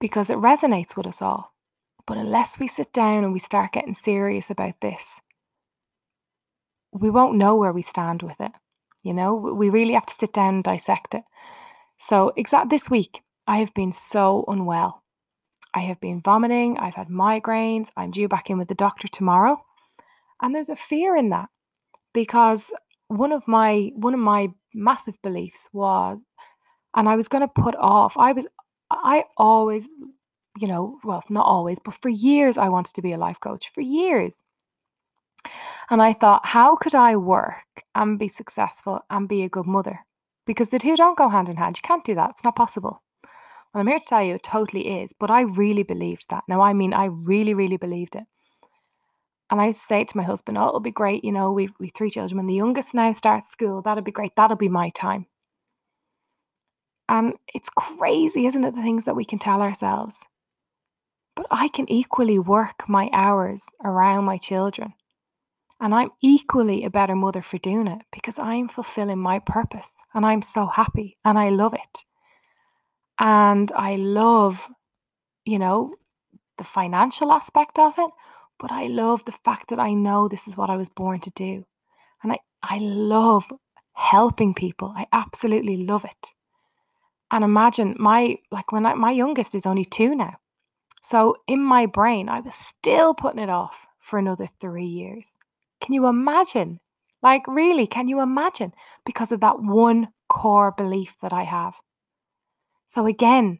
because 0.00 0.28
it 0.28 0.38
resonates 0.38 0.96
with 0.96 1.06
us 1.06 1.22
all. 1.22 1.54
But 2.06 2.18
unless 2.18 2.58
we 2.58 2.68
sit 2.68 2.92
down 2.92 3.24
and 3.24 3.32
we 3.32 3.38
start 3.38 3.72
getting 3.72 3.96
serious 4.04 4.50
about 4.50 4.74
this, 4.80 5.20
we 6.92 7.10
won't 7.10 7.36
know 7.36 7.56
where 7.56 7.72
we 7.72 7.82
stand 7.82 8.22
with 8.22 8.40
it. 8.40 8.52
You 9.02 9.14
know, 9.14 9.34
we 9.34 9.70
really 9.70 9.94
have 9.94 10.06
to 10.06 10.14
sit 10.14 10.32
down 10.32 10.56
and 10.56 10.64
dissect 10.64 11.14
it. 11.14 11.22
So, 11.98 12.32
exact 12.36 12.70
this 12.70 12.90
week, 12.90 13.22
I 13.46 13.58
have 13.58 13.72
been 13.74 13.92
so 13.92 14.44
unwell. 14.48 15.03
I 15.74 15.80
have 15.80 16.00
been 16.00 16.20
vomiting, 16.20 16.78
I've 16.78 16.94
had 16.94 17.08
migraines, 17.08 17.88
I'm 17.96 18.12
due 18.12 18.28
back 18.28 18.48
in 18.48 18.58
with 18.58 18.68
the 18.68 18.74
doctor 18.74 19.08
tomorrow. 19.08 19.60
And 20.40 20.54
there's 20.54 20.68
a 20.68 20.76
fear 20.76 21.16
in 21.16 21.30
that 21.30 21.48
because 22.12 22.64
one 23.08 23.32
of 23.32 23.46
my 23.46 23.90
one 23.96 24.14
of 24.14 24.20
my 24.20 24.48
massive 24.72 25.14
beliefs 25.22 25.68
was 25.72 26.18
and 26.96 27.08
I 27.08 27.16
was 27.16 27.28
going 27.28 27.42
to 27.42 27.62
put 27.62 27.74
off. 27.76 28.16
I 28.16 28.32
was 28.32 28.46
I 28.90 29.24
always 29.36 29.88
you 30.58 30.68
know, 30.68 30.98
well, 31.04 31.22
not 31.28 31.46
always, 31.46 31.78
but 31.84 32.00
for 32.00 32.08
years 32.08 32.56
I 32.56 32.68
wanted 32.68 32.94
to 32.94 33.02
be 33.02 33.12
a 33.12 33.18
life 33.18 33.40
coach. 33.40 33.70
For 33.74 33.80
years. 33.80 34.36
And 35.90 36.00
I 36.00 36.12
thought, 36.12 36.46
how 36.46 36.76
could 36.76 36.94
I 36.94 37.16
work 37.16 37.64
and 37.94 38.18
be 38.18 38.28
successful 38.28 39.00
and 39.10 39.28
be 39.28 39.42
a 39.42 39.48
good 39.48 39.66
mother? 39.66 39.98
Because 40.46 40.68
the 40.68 40.78
two 40.78 40.96
don't 40.96 41.18
go 41.18 41.28
hand 41.28 41.48
in 41.48 41.56
hand. 41.56 41.76
You 41.76 41.82
can't 41.82 42.04
do 42.04 42.14
that. 42.14 42.30
It's 42.30 42.44
not 42.44 42.56
possible. 42.56 43.02
Well, 43.74 43.80
I'm 43.80 43.88
here 43.88 43.98
to 43.98 44.06
tell 44.06 44.22
you 44.22 44.34
it 44.34 44.44
totally 44.44 45.02
is, 45.02 45.12
but 45.18 45.32
I 45.32 45.42
really 45.42 45.82
believed 45.82 46.26
that. 46.30 46.44
Now, 46.46 46.60
I 46.60 46.72
mean, 46.72 46.94
I 46.94 47.06
really, 47.06 47.54
really 47.54 47.76
believed 47.76 48.14
it. 48.14 48.22
And 49.50 49.60
I 49.60 49.72
say 49.72 50.04
to 50.04 50.16
my 50.16 50.22
husband, 50.22 50.56
oh, 50.58 50.68
it'll 50.68 50.80
be 50.80 50.92
great. 50.92 51.24
You 51.24 51.32
know, 51.32 51.52
we've, 51.52 51.72
we've 51.80 51.92
three 51.94 52.10
children. 52.10 52.38
When 52.38 52.46
the 52.46 52.54
youngest 52.54 52.94
now 52.94 53.12
starts 53.12 53.50
school, 53.50 53.82
that'll 53.82 54.04
be 54.04 54.12
great. 54.12 54.32
That'll 54.36 54.56
be 54.56 54.68
my 54.68 54.90
time. 54.90 55.26
And 57.08 57.34
it's 57.52 57.68
crazy, 57.70 58.46
isn't 58.46 58.64
it? 58.64 58.74
The 58.74 58.82
things 58.82 59.04
that 59.04 59.16
we 59.16 59.24
can 59.24 59.38
tell 59.38 59.60
ourselves. 59.60 60.16
But 61.36 61.46
I 61.50 61.68
can 61.68 61.90
equally 61.90 62.38
work 62.38 62.88
my 62.88 63.10
hours 63.12 63.62
around 63.84 64.24
my 64.24 64.38
children. 64.38 64.94
And 65.80 65.94
I'm 65.94 66.10
equally 66.22 66.84
a 66.84 66.90
better 66.90 67.16
mother 67.16 67.42
for 67.42 67.58
doing 67.58 67.88
it 67.88 68.02
because 68.12 68.38
I'm 68.38 68.68
fulfilling 68.68 69.18
my 69.18 69.40
purpose 69.40 69.86
and 70.14 70.24
I'm 70.24 70.42
so 70.42 70.66
happy 70.66 71.18
and 71.24 71.38
I 71.38 71.50
love 71.50 71.74
it. 71.74 72.04
And 73.18 73.70
I 73.72 73.96
love, 73.96 74.68
you 75.44 75.58
know, 75.58 75.94
the 76.58 76.64
financial 76.64 77.32
aspect 77.32 77.78
of 77.78 77.94
it, 77.98 78.10
but 78.58 78.72
I 78.72 78.86
love 78.86 79.24
the 79.24 79.32
fact 79.32 79.70
that 79.70 79.78
I 79.78 79.92
know 79.92 80.28
this 80.28 80.48
is 80.48 80.56
what 80.56 80.70
I 80.70 80.76
was 80.76 80.88
born 80.88 81.20
to 81.20 81.30
do. 81.30 81.64
And 82.22 82.32
I, 82.32 82.38
I 82.62 82.78
love 82.78 83.44
helping 83.94 84.54
people. 84.54 84.92
I 84.96 85.06
absolutely 85.12 85.78
love 85.78 86.04
it. 86.04 86.30
And 87.30 87.44
imagine 87.44 87.96
my 87.98 88.38
like 88.50 88.72
when 88.72 88.86
I, 88.86 88.94
my 88.94 89.10
youngest 89.10 89.54
is 89.54 89.66
only 89.66 89.84
2 89.84 90.14
now. 90.14 90.36
So 91.02 91.36
in 91.46 91.60
my 91.60 91.86
brain 91.86 92.28
I 92.28 92.40
was 92.40 92.54
still 92.78 93.14
putting 93.14 93.42
it 93.42 93.50
off 93.50 93.76
for 94.00 94.18
another 94.18 94.48
3 94.60 94.84
years. 94.84 95.32
Can 95.80 95.94
you 95.94 96.06
imagine? 96.06 96.80
Like 97.22 97.46
really, 97.48 97.86
can 97.86 98.08
you 98.08 98.20
imagine 98.20 98.72
because 99.06 99.32
of 99.32 99.40
that 99.40 99.60
one 99.60 100.08
core 100.28 100.72
belief 100.72 101.14
that 101.22 101.32
I 101.32 101.44
have? 101.44 101.74
So 102.94 103.06
again, 103.06 103.58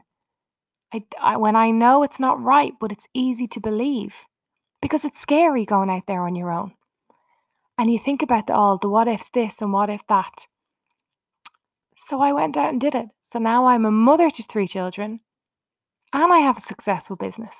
I, 0.93 1.03
I, 1.21 1.37
when 1.39 1.57
I 1.57 1.73
know 1.73 2.05
it's 2.05 2.21
not 2.21 2.41
right, 2.41 2.73
but 2.81 2.93
it's 2.93 3.09
easy 3.15 3.49
to 3.49 3.61
believe 3.61 4.15
because 4.81 5.05
it's 5.05 5.21
scary 5.21 5.65
going 5.65 5.91
out 5.91 6.05
there 6.07 6.25
on 6.25 6.37
your 6.37 6.53
own. 6.53 6.73
And 7.77 7.91
you 7.91 7.99
think 7.99 8.23
about 8.23 8.47
the, 8.47 8.55
all 8.55 8.79
the 8.79 8.89
what 8.89 9.09
ifs 9.09 9.31
this 9.35 9.55
and 9.61 9.73
what 9.73 9.91
if 9.91 10.07
that. 10.09 10.47
So 12.09 12.21
I 12.21 12.33
went 12.33 12.57
out 12.57 12.71
and 12.71 12.81
did 12.81 12.95
it. 12.95 13.09
So 13.33 13.41
now 13.41 13.67
I'm 13.67 13.85
a 13.85 13.91
mother 13.91 14.31
to 14.31 14.43
three 14.45 14.69
children 14.69 15.19
and 16.13 16.33
I 16.33 16.39
have 16.39 16.59
a 16.59 16.61
successful 16.61 17.17
business. 17.17 17.57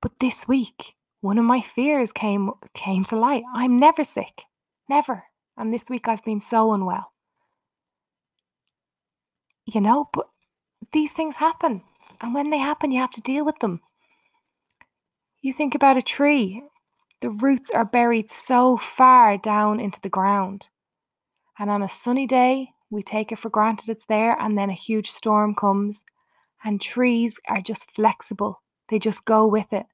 But 0.00 0.20
this 0.20 0.46
week, 0.46 0.94
one 1.22 1.38
of 1.38 1.44
my 1.44 1.60
fears 1.60 2.12
came 2.12 2.50
came 2.74 3.02
to 3.04 3.16
light. 3.16 3.42
I'm 3.52 3.78
never 3.80 4.04
sick. 4.04 4.44
Never. 4.88 5.24
And 5.56 5.74
this 5.74 5.84
week 5.88 6.06
I've 6.06 6.24
been 6.24 6.40
so 6.40 6.72
unwell. 6.72 7.10
You 9.66 9.80
know, 9.80 10.08
but 10.12 10.28
these 10.92 11.12
things 11.12 11.36
happen. 11.36 11.82
And 12.20 12.34
when 12.34 12.50
they 12.50 12.58
happen, 12.58 12.90
you 12.90 13.00
have 13.00 13.10
to 13.12 13.20
deal 13.20 13.44
with 13.44 13.58
them. 13.58 13.80
You 15.40 15.52
think 15.52 15.74
about 15.74 15.96
a 15.96 16.02
tree, 16.02 16.62
the 17.20 17.30
roots 17.30 17.70
are 17.70 17.84
buried 17.84 18.30
so 18.30 18.76
far 18.76 19.36
down 19.36 19.80
into 19.80 20.00
the 20.00 20.08
ground. 20.08 20.68
And 21.58 21.70
on 21.70 21.82
a 21.82 21.88
sunny 21.88 22.26
day, 22.26 22.70
we 22.90 23.02
take 23.02 23.32
it 23.32 23.38
for 23.38 23.50
granted 23.50 23.88
it's 23.90 24.06
there, 24.06 24.36
and 24.40 24.56
then 24.56 24.70
a 24.70 24.74
huge 24.74 25.10
storm 25.10 25.54
comes, 25.54 26.04
and 26.64 26.80
trees 26.80 27.38
are 27.48 27.60
just 27.60 27.90
flexible. 27.90 28.62
They 28.88 28.98
just 28.98 29.24
go 29.24 29.46
with 29.46 29.72
it. 29.72 29.86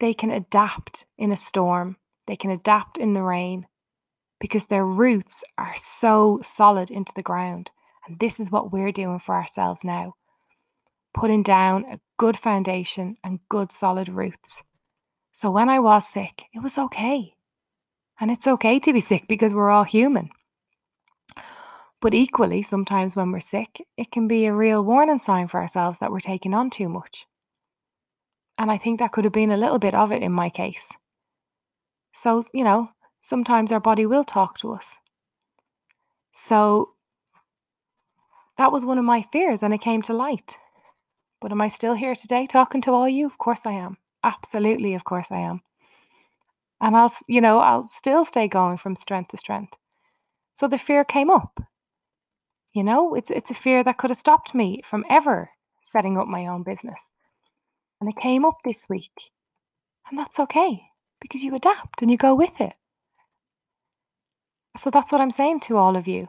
They 0.00 0.14
can 0.14 0.30
adapt 0.30 1.06
in 1.16 1.32
a 1.32 1.36
storm, 1.36 1.96
they 2.26 2.36
can 2.36 2.50
adapt 2.50 2.98
in 2.98 3.12
the 3.12 3.22
rain 3.22 3.66
because 4.40 4.64
their 4.64 4.84
roots 4.84 5.42
are 5.56 5.74
so 5.76 6.40
solid 6.42 6.90
into 6.90 7.12
the 7.16 7.22
ground. 7.22 7.70
And 8.06 8.18
this 8.18 8.38
is 8.40 8.50
what 8.50 8.72
we're 8.72 8.92
doing 8.92 9.18
for 9.18 9.34
ourselves 9.34 9.82
now 9.84 10.14
putting 11.16 11.42
down 11.42 11.84
a 11.90 11.98
good 12.18 12.36
foundation 12.36 13.16
and 13.24 13.40
good 13.48 13.72
solid 13.72 14.08
roots. 14.08 14.62
So 15.32 15.50
when 15.50 15.68
I 15.68 15.80
was 15.80 16.06
sick, 16.06 16.44
it 16.54 16.62
was 16.62 16.78
okay. 16.78 17.32
And 18.20 18.30
it's 18.30 18.46
okay 18.46 18.78
to 18.80 18.92
be 18.92 19.00
sick 19.00 19.24
because 19.26 19.52
we're 19.52 19.70
all 19.70 19.84
human. 19.84 20.28
But 22.00 22.14
equally, 22.14 22.62
sometimes 22.62 23.16
when 23.16 23.32
we're 23.32 23.40
sick, 23.40 23.84
it 23.96 24.12
can 24.12 24.28
be 24.28 24.44
a 24.44 24.54
real 24.54 24.84
warning 24.84 25.18
sign 25.18 25.48
for 25.48 25.60
ourselves 25.60 25.98
that 25.98 26.12
we're 26.12 26.20
taking 26.20 26.54
on 26.54 26.70
too 26.70 26.88
much. 26.88 27.26
And 28.58 28.70
I 28.70 28.78
think 28.78 29.00
that 29.00 29.12
could 29.12 29.24
have 29.24 29.32
been 29.32 29.50
a 29.50 29.56
little 29.56 29.78
bit 29.78 29.94
of 29.94 30.12
it 30.12 30.22
in 30.22 30.32
my 30.32 30.50
case. 30.50 30.88
So, 32.14 32.44
you 32.52 32.64
know, 32.64 32.90
sometimes 33.22 33.72
our 33.72 33.80
body 33.80 34.04
will 34.06 34.24
talk 34.24 34.58
to 34.58 34.72
us. 34.72 34.96
So 36.34 36.90
that 38.58 38.72
was 38.72 38.84
one 38.84 38.98
of 38.98 39.04
my 39.04 39.22
fears 39.32 39.62
and 39.62 39.74
it 39.74 39.80
came 39.80 40.02
to 40.02 40.12
light. 40.12 40.56
But 41.40 41.52
am 41.52 41.60
I 41.60 41.68
still 41.68 41.94
here 41.94 42.14
today 42.14 42.46
talking 42.46 42.80
to 42.82 42.92
all 42.92 43.08
you? 43.08 43.26
Of 43.26 43.38
course 43.38 43.60
I 43.64 43.72
am. 43.72 43.98
Absolutely, 44.24 44.94
of 44.94 45.04
course 45.04 45.26
I 45.30 45.38
am. 45.40 45.60
And 46.80 46.96
I'll, 46.96 47.12
you 47.28 47.40
know, 47.40 47.58
I'll 47.58 47.88
still 47.94 48.24
stay 48.24 48.48
going 48.48 48.78
from 48.78 48.96
strength 48.96 49.30
to 49.30 49.36
strength. 49.36 49.74
So 50.54 50.68
the 50.68 50.78
fear 50.78 51.04
came 51.04 51.30
up. 51.30 51.60
You 52.72 52.84
know, 52.84 53.14
it's 53.14 53.30
it's 53.30 53.50
a 53.50 53.54
fear 53.54 53.82
that 53.84 53.96
could 53.98 54.10
have 54.10 54.18
stopped 54.18 54.54
me 54.54 54.82
from 54.84 55.04
ever 55.08 55.50
setting 55.92 56.18
up 56.18 56.28
my 56.28 56.46
own 56.46 56.62
business. 56.62 57.00
And 58.00 58.10
it 58.10 58.16
came 58.20 58.44
up 58.44 58.56
this 58.64 58.84
week. 58.88 59.30
And 60.10 60.18
that's 60.18 60.38
okay 60.38 60.82
because 61.20 61.42
you 61.42 61.54
adapt 61.54 62.02
and 62.02 62.10
you 62.10 62.16
go 62.16 62.34
with 62.34 62.60
it. 62.60 62.74
So 64.78 64.90
that's 64.90 65.10
what 65.10 65.20
I'm 65.20 65.30
saying 65.30 65.60
to 65.60 65.78
all 65.78 65.96
of 65.96 66.06
you. 66.06 66.28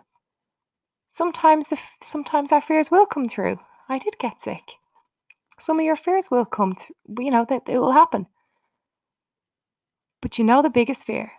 Sometimes 1.18 1.70
the, 1.70 1.80
sometimes 2.00 2.52
our 2.52 2.62
fears 2.62 2.92
will 2.92 3.08
come 3.08 3.28
true. 3.28 3.58
I 3.90 3.98
did 3.98 4.20
get 4.20 4.40
sick. 4.40 4.74
Some 5.58 5.80
of 5.80 5.86
your 5.86 5.96
fears 5.96 6.30
will 6.30 6.46
come, 6.46 6.76
th- 6.76 6.92
you 7.18 7.32
know, 7.32 7.44
that 7.50 7.64
it 7.68 7.80
will 7.80 7.92
happen. 7.92 8.28
But 10.22 10.38
you 10.38 10.44
know 10.44 10.62
the 10.62 10.70
biggest 10.70 11.06
fear? 11.06 11.32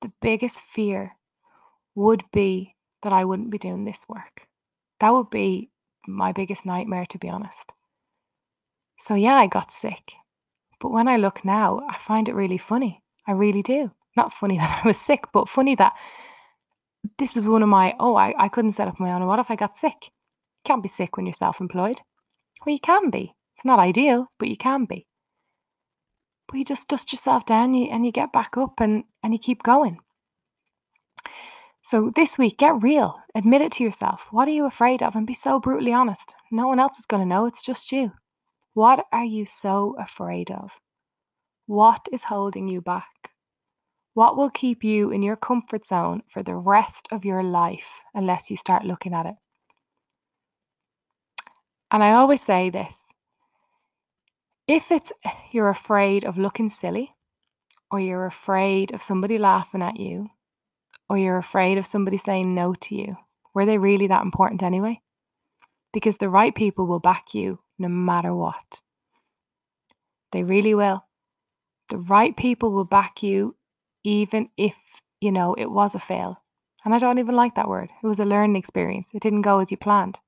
The 0.00 0.10
biggest 0.22 0.56
fear 0.72 1.16
would 1.94 2.24
be 2.32 2.76
that 3.02 3.12
I 3.12 3.26
wouldn't 3.26 3.50
be 3.50 3.58
doing 3.58 3.84
this 3.84 4.06
work. 4.08 4.48
That 5.00 5.12
would 5.12 5.28
be 5.28 5.68
my 6.06 6.32
biggest 6.32 6.64
nightmare, 6.64 7.04
to 7.10 7.18
be 7.18 7.28
honest. 7.28 7.74
So, 9.00 9.14
yeah, 9.14 9.34
I 9.34 9.48
got 9.48 9.70
sick. 9.70 10.14
But 10.80 10.92
when 10.92 11.08
I 11.08 11.16
look 11.16 11.44
now, 11.44 11.82
I 11.90 11.98
find 11.98 12.30
it 12.30 12.34
really 12.34 12.56
funny. 12.58 13.02
I 13.26 13.32
really 13.32 13.62
do. 13.62 13.90
Not 14.16 14.32
funny 14.32 14.56
that 14.58 14.80
I 14.82 14.88
was 14.88 14.98
sick, 14.98 15.24
but 15.34 15.50
funny 15.50 15.74
that 15.74 15.92
this 17.18 17.36
is 17.36 17.46
one 17.46 17.62
of 17.62 17.68
my, 17.68 17.94
oh, 17.98 18.16
I, 18.16 18.34
I 18.38 18.48
couldn't 18.48 18.72
set 18.72 18.88
up 18.88 19.00
my 19.00 19.12
own. 19.12 19.26
What 19.26 19.38
if 19.38 19.50
I 19.50 19.56
got 19.56 19.78
sick? 19.78 19.96
You 20.02 20.62
can't 20.64 20.82
be 20.82 20.88
sick 20.88 21.16
when 21.16 21.26
you're 21.26 21.32
self 21.32 21.60
employed. 21.60 22.00
Well, 22.64 22.72
you 22.72 22.80
can 22.80 23.10
be. 23.10 23.34
It's 23.56 23.64
not 23.64 23.78
ideal, 23.78 24.26
but 24.38 24.48
you 24.48 24.56
can 24.56 24.84
be. 24.84 25.06
But 26.48 26.58
you 26.58 26.64
just 26.64 26.88
dust 26.88 27.12
yourself 27.12 27.46
down 27.46 27.74
and 27.74 28.06
you 28.06 28.12
get 28.12 28.32
back 28.32 28.56
up 28.56 28.80
and, 28.80 29.04
and 29.22 29.32
you 29.32 29.38
keep 29.38 29.62
going. 29.62 29.98
So 31.82 32.10
this 32.14 32.36
week, 32.36 32.58
get 32.58 32.82
real. 32.82 33.16
Admit 33.34 33.62
it 33.62 33.72
to 33.72 33.84
yourself. 33.84 34.26
What 34.30 34.48
are 34.48 34.52
you 34.52 34.66
afraid 34.66 35.02
of? 35.02 35.14
And 35.14 35.26
be 35.26 35.34
so 35.34 35.60
brutally 35.60 35.92
honest. 35.92 36.34
No 36.50 36.66
one 36.66 36.80
else 36.80 36.98
is 36.98 37.06
going 37.06 37.22
to 37.22 37.28
know. 37.28 37.46
It's 37.46 37.62
just 37.62 37.92
you. 37.92 38.12
What 38.74 39.06
are 39.12 39.24
you 39.24 39.46
so 39.46 39.94
afraid 39.98 40.50
of? 40.50 40.70
What 41.66 42.08
is 42.12 42.24
holding 42.24 42.68
you 42.68 42.80
back? 42.80 43.30
What 44.16 44.38
will 44.38 44.48
keep 44.48 44.82
you 44.82 45.10
in 45.10 45.22
your 45.22 45.36
comfort 45.36 45.86
zone 45.86 46.22
for 46.32 46.42
the 46.42 46.54
rest 46.54 47.06
of 47.12 47.26
your 47.26 47.42
life 47.42 48.00
unless 48.14 48.50
you 48.50 48.56
start 48.56 48.82
looking 48.82 49.12
at 49.12 49.26
it? 49.26 49.34
And 51.90 52.02
I 52.02 52.12
always 52.12 52.40
say 52.40 52.70
this 52.70 52.94
if 54.66 54.90
it's 54.90 55.12
you're 55.52 55.68
afraid 55.68 56.24
of 56.24 56.38
looking 56.38 56.70
silly, 56.70 57.14
or 57.90 58.00
you're 58.00 58.24
afraid 58.24 58.94
of 58.94 59.02
somebody 59.02 59.36
laughing 59.36 59.82
at 59.82 60.00
you, 60.00 60.30
or 61.10 61.18
you're 61.18 61.36
afraid 61.36 61.76
of 61.76 61.84
somebody 61.84 62.16
saying 62.16 62.54
no 62.54 62.72
to 62.72 62.94
you, 62.94 63.16
were 63.52 63.66
they 63.66 63.76
really 63.76 64.06
that 64.06 64.22
important 64.22 64.62
anyway? 64.62 64.98
Because 65.92 66.16
the 66.16 66.30
right 66.30 66.54
people 66.54 66.86
will 66.86 67.00
back 67.00 67.34
you 67.34 67.58
no 67.78 67.88
matter 67.88 68.34
what. 68.34 68.80
They 70.32 70.42
really 70.42 70.74
will. 70.74 71.04
The 71.90 71.98
right 71.98 72.34
people 72.34 72.72
will 72.72 72.86
back 72.86 73.22
you 73.22 73.56
even 74.06 74.48
if, 74.56 74.76
you 75.20 75.32
know, 75.32 75.54
it 75.54 75.68
was 75.68 75.96
a 75.96 75.98
fail. 75.98 76.40
And 76.84 76.94
I 76.94 76.98
don't 76.98 77.18
even 77.18 77.34
like 77.34 77.56
that 77.56 77.68
word. 77.68 77.90
It 78.02 78.06
was 78.06 78.20
a 78.20 78.24
learning 78.24 78.54
experience. 78.54 79.08
It 79.12 79.20
didn't 79.20 79.42
go 79.42 79.58
as 79.58 79.72
you 79.72 79.76
planned. 79.76 80.20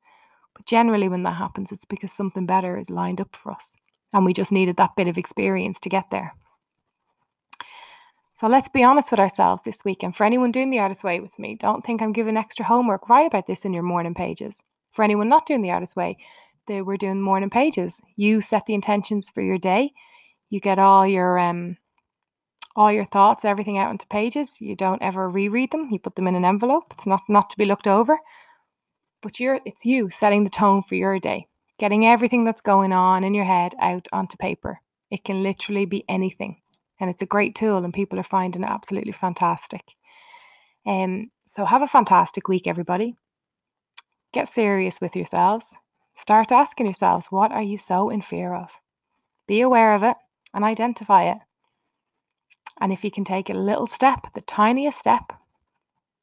But 0.56 0.66
generally, 0.66 1.08
when 1.08 1.22
that 1.22 1.36
happens, 1.36 1.70
it's 1.70 1.84
because 1.84 2.10
something 2.10 2.44
better 2.44 2.76
is 2.76 2.90
lined 2.90 3.20
up 3.20 3.36
for 3.36 3.52
us. 3.52 3.76
And 4.12 4.24
we 4.24 4.32
just 4.32 4.50
needed 4.50 4.76
that 4.78 4.96
bit 4.96 5.06
of 5.06 5.16
experience 5.16 5.78
to 5.80 5.88
get 5.88 6.10
there. 6.10 6.34
So 8.34 8.48
let's 8.48 8.68
be 8.68 8.82
honest 8.82 9.12
with 9.12 9.20
ourselves 9.20 9.62
this 9.64 9.84
week. 9.84 10.02
And 10.02 10.16
for 10.16 10.24
anyone 10.24 10.50
doing 10.50 10.70
the 10.70 10.80
artist 10.80 11.04
way 11.04 11.20
with 11.20 11.38
me, 11.38 11.56
don't 11.60 11.84
think 11.84 12.02
I'm 12.02 12.12
giving 12.12 12.36
extra 12.36 12.64
homework. 12.64 13.08
Write 13.08 13.26
about 13.28 13.46
this 13.46 13.64
in 13.64 13.72
your 13.72 13.84
morning 13.84 14.14
pages. 14.14 14.58
For 14.92 15.04
anyone 15.04 15.28
not 15.28 15.46
doing 15.46 15.62
the 15.62 15.70
artist 15.70 15.94
way, 15.94 16.16
they 16.66 16.82
were 16.82 16.96
doing 16.96 17.20
morning 17.20 17.50
pages. 17.50 18.00
You 18.16 18.40
set 18.40 18.66
the 18.66 18.74
intentions 18.74 19.30
for 19.30 19.40
your 19.40 19.58
day. 19.58 19.92
You 20.50 20.58
get 20.58 20.80
all 20.80 21.06
your 21.06 21.38
um 21.38 21.76
all 22.78 22.92
your 22.92 23.06
thoughts, 23.06 23.44
everything 23.44 23.76
out 23.76 23.90
into 23.90 24.06
pages. 24.06 24.60
You 24.60 24.76
don't 24.76 25.02
ever 25.02 25.28
reread 25.28 25.72
them. 25.72 25.88
You 25.90 25.98
put 25.98 26.14
them 26.14 26.28
in 26.28 26.36
an 26.36 26.44
envelope. 26.44 26.94
It's 26.94 27.06
not 27.06 27.22
not 27.28 27.50
to 27.50 27.58
be 27.58 27.64
looked 27.64 27.88
over. 27.88 28.16
But 29.20 29.40
you're 29.40 29.58
it's 29.66 29.84
you 29.84 30.10
setting 30.10 30.44
the 30.44 30.50
tone 30.50 30.84
for 30.84 30.94
your 30.94 31.18
day. 31.18 31.48
Getting 31.80 32.06
everything 32.06 32.44
that's 32.44 32.62
going 32.62 32.92
on 32.92 33.24
in 33.24 33.34
your 33.34 33.44
head 33.44 33.74
out 33.80 34.06
onto 34.12 34.36
paper. 34.36 34.80
It 35.10 35.24
can 35.24 35.42
literally 35.42 35.86
be 35.86 36.04
anything. 36.08 36.60
And 37.00 37.10
it's 37.10 37.22
a 37.22 37.26
great 37.26 37.56
tool 37.56 37.84
and 37.84 37.92
people 37.92 38.18
are 38.20 38.34
finding 38.36 38.62
it 38.62 38.70
absolutely 38.70 39.12
fantastic. 39.12 39.82
Um 40.86 41.32
so 41.46 41.64
have 41.64 41.82
a 41.82 41.88
fantastic 41.88 42.46
week 42.46 42.68
everybody. 42.68 43.16
Get 44.32 44.46
serious 44.46 45.00
with 45.00 45.16
yourselves. 45.16 45.64
Start 46.14 46.52
asking 46.52 46.86
yourselves, 46.86 47.26
what 47.30 47.50
are 47.50 47.62
you 47.62 47.78
so 47.78 48.10
in 48.10 48.22
fear 48.22 48.54
of? 48.54 48.70
Be 49.48 49.62
aware 49.62 49.94
of 49.96 50.04
it 50.04 50.16
and 50.54 50.64
identify 50.64 51.24
it. 51.24 51.38
And 52.80 52.92
if 52.92 53.04
you 53.04 53.10
can 53.10 53.24
take 53.24 53.50
a 53.50 53.54
little 53.54 53.86
step, 53.86 54.32
the 54.34 54.40
tiniest 54.40 54.98
step, 54.98 55.32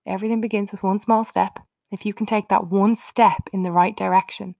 everything 0.06 0.42
begins 0.42 0.72
with 0.72 0.84
one 0.84 1.00
small 1.00 1.26
step. 1.26 1.60
If 1.92 2.06
you 2.06 2.14
can 2.14 2.26
take 2.26 2.50
that 2.50 2.68
one 2.68 2.96
step 2.96 3.50
in 3.54 3.64
the 3.64 3.72
right 3.72 3.96
direction, 3.96 4.56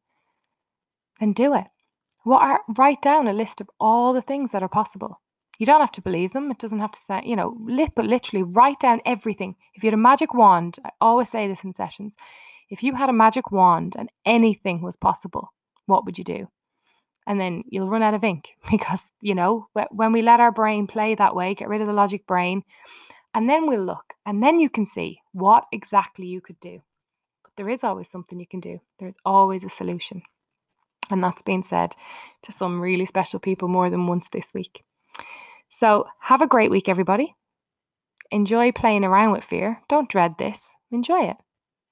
then 1.20 1.34
do 1.34 1.54
it. 1.54 1.66
What 2.24 2.42
are, 2.42 2.62
write 2.78 3.02
down 3.02 3.28
a 3.28 3.34
list 3.34 3.62
of 3.62 3.70
all 3.80 4.14
the 4.14 4.22
things 4.22 4.52
that 4.52 4.64
are 4.64 4.70
possible. 4.70 5.22
You 5.58 5.66
don't 5.66 5.80
have 5.80 5.92
to 5.94 6.02
believe 6.02 6.34
them. 6.34 6.52
It 6.52 6.58
doesn't 6.58 6.80
have 6.80 6.92
to 6.92 7.00
say, 7.08 7.22
you 7.24 7.36
know, 7.36 7.56
lit, 7.62 7.92
but 7.96 8.06
literally 8.06 8.44
write 8.44 8.80
down 8.80 9.02
everything. 9.06 9.56
If 9.74 9.84
you 9.84 9.88
had 9.88 9.94
a 9.94 9.98
magic 9.98 10.34
wand, 10.34 10.80
I 10.84 10.90
always 11.00 11.30
say 11.30 11.48
this 11.48 11.64
in 11.64 11.74
sessions. 11.74 12.14
If 12.70 12.84
you 12.84 12.96
had 12.96 13.10
a 13.10 13.14
magic 13.14 13.52
wand 13.52 13.96
and 13.98 14.10
anything 14.26 14.82
was 14.82 14.96
possible, 14.96 15.54
what 15.86 16.06
would 16.06 16.18
you 16.18 16.24
do? 16.24 16.48
And 17.28 17.40
then 17.40 17.64
you'll 17.68 17.90
run 17.90 18.04
out 18.04 18.14
of 18.14 18.24
ink 18.24 18.50
because, 18.72 19.02
you 19.22 19.36
know, 19.36 19.68
when 19.92 20.12
we 20.12 20.22
let 20.22 20.40
our 20.40 20.52
brain 20.52 20.88
play 20.88 21.16
that 21.16 21.36
way, 21.36 21.56
get 21.56 21.70
rid 21.70 21.82
of 21.82 21.88
the 21.88 21.94
logic 21.94 22.28
brain, 22.28 22.64
and 23.34 23.50
then 23.50 23.68
we'll 23.68 23.84
look 23.84 24.16
and 24.26 24.42
then 24.42 24.60
you 24.60 24.70
can 24.70 24.88
see 24.88 25.20
what 25.34 25.66
exactly 25.72 26.26
you 26.26 26.42
could 26.42 26.60
do. 26.60 26.82
But 27.44 27.52
there 27.58 27.70
is 27.70 27.84
always 27.84 28.10
something 28.10 28.40
you 28.40 28.48
can 28.48 28.60
do, 28.60 28.80
there's 29.00 29.18
always 29.24 29.64
a 29.64 29.70
solution. 29.70 30.24
And 31.12 31.24
that's 31.24 31.44
been 31.44 31.64
said 31.64 31.94
to 32.44 32.52
some 32.52 32.82
really 32.82 33.06
special 33.06 33.40
people 33.40 33.68
more 33.68 33.92
than 33.92 34.08
once 34.08 34.28
this 34.30 34.52
week. 34.56 34.84
So, 35.70 36.06
have 36.20 36.42
a 36.42 36.48
great 36.48 36.72
week, 36.72 36.90
everybody. 36.90 37.36
Enjoy 38.32 38.72
playing 38.72 39.04
around 39.04 39.34
with 39.34 39.44
fear. 39.44 39.82
Don't 39.88 40.10
dread 40.10 40.36
this, 40.40 40.60
enjoy 40.92 41.26
it. 41.26 41.38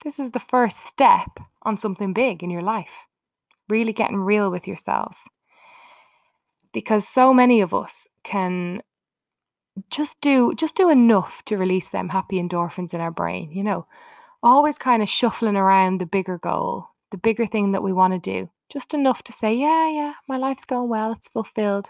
This 0.04 0.17
is 0.17 0.32
the 0.32 0.39
first 0.39 0.78
step 0.88 1.30
on 1.62 1.78
something 1.78 2.13
big 2.13 2.41
in 2.41 2.50
your 2.50 2.63
life. 2.63 2.89
Really 3.69 3.93
getting 3.93 4.17
real 4.17 4.52
with 4.52 4.67
yourselves. 4.67 5.17
Because 6.73 7.08
so 7.08 7.34
many 7.34 7.62
of 7.62 7.73
us 7.73 8.08
can 8.23 8.82
just 9.89 10.19
do 10.21 10.54
just 10.56 10.76
do 10.76 10.89
enough 10.89 11.43
to 11.45 11.58
release 11.58 11.89
them 11.89 12.10
happy 12.10 12.41
endorphins 12.41 12.93
in 12.93 13.02
our 13.02 13.12
brain, 13.12 13.52
you 13.52 13.63
know. 13.63 13.86
Always 14.41 14.78
kind 14.78 15.02
of 15.02 15.10
shuffling 15.10 15.56
around 15.56 15.99
the 15.99 16.06
bigger 16.06 16.38
goal, 16.38 16.88
the 17.12 17.17
bigger 17.17 17.45
thing 17.45 17.71
that 17.71 17.84
we 17.84 17.93
want 17.93 18.13
to 18.13 18.19
do. 18.19 18.49
Just 18.69 18.93
enough 18.93 19.23
to 19.23 19.32
say, 19.32 19.54
yeah, 19.54 19.89
yeah, 19.89 20.13
my 20.28 20.38
life's 20.38 20.65
going 20.65 20.89
well, 20.89 21.13
it's 21.13 21.30
fulfilled. 21.30 21.89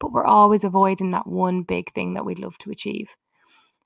But 0.00 0.12
we're 0.12 0.24
always 0.24 0.64
avoiding 0.64 1.10
that 1.12 1.26
one 1.26 1.62
big 1.62 1.92
thing 1.94 2.14
that 2.14 2.24
we'd 2.24 2.38
love 2.38 2.58
to 2.58 2.70
achieve. 2.70 3.08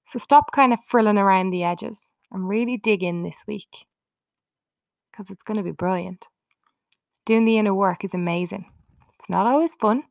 So 0.04 0.18
stop 0.18 0.52
kind 0.52 0.72
of 0.72 0.78
frilling 0.86 1.18
around 1.18 1.50
the 1.50 1.64
edges 1.64 2.10
and 2.32 2.48
really 2.48 2.76
dig 2.76 3.02
in 3.02 3.22
this 3.22 3.44
week 3.46 3.86
because 5.10 5.30
it's 5.30 5.42
going 5.42 5.58
to 5.58 5.62
be 5.62 5.70
brilliant. 5.70 6.26
Doing 7.28 7.44
the 7.44 7.58
inner 7.58 7.74
work 7.74 8.06
is 8.06 8.14
amazing. 8.14 8.64
It's 9.18 9.28
not 9.28 9.46
always 9.46 9.74
fun, 9.74 10.02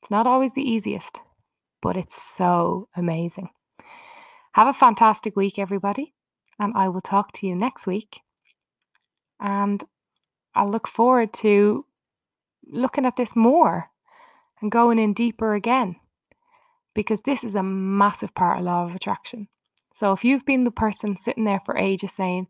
it's 0.00 0.10
not 0.12 0.24
always 0.24 0.52
the 0.54 0.62
easiest, 0.62 1.18
but 1.82 1.96
it's 1.96 2.22
so 2.22 2.88
amazing. 2.94 3.48
Have 4.52 4.68
a 4.68 4.72
fantastic 4.72 5.34
week, 5.34 5.58
everybody, 5.58 6.14
and 6.60 6.72
I 6.76 6.90
will 6.90 7.00
talk 7.00 7.32
to 7.32 7.48
you 7.48 7.56
next 7.56 7.88
week. 7.88 8.20
And 9.40 9.82
I 10.54 10.64
look 10.64 10.86
forward 10.86 11.32
to 11.42 11.86
looking 12.64 13.04
at 13.04 13.16
this 13.16 13.34
more 13.34 13.90
and 14.62 14.70
going 14.70 15.00
in 15.00 15.12
deeper 15.12 15.54
again 15.54 15.96
because 16.94 17.20
this 17.22 17.42
is 17.42 17.56
a 17.56 17.64
massive 17.64 18.32
part 18.32 18.60
of 18.60 18.64
law 18.64 18.84
of 18.84 18.94
attraction. 18.94 19.48
So 19.92 20.12
if 20.12 20.24
you've 20.24 20.46
been 20.46 20.62
the 20.62 20.70
person 20.70 21.16
sitting 21.20 21.46
there 21.46 21.62
for 21.66 21.76
ages 21.76 22.12
saying, 22.12 22.46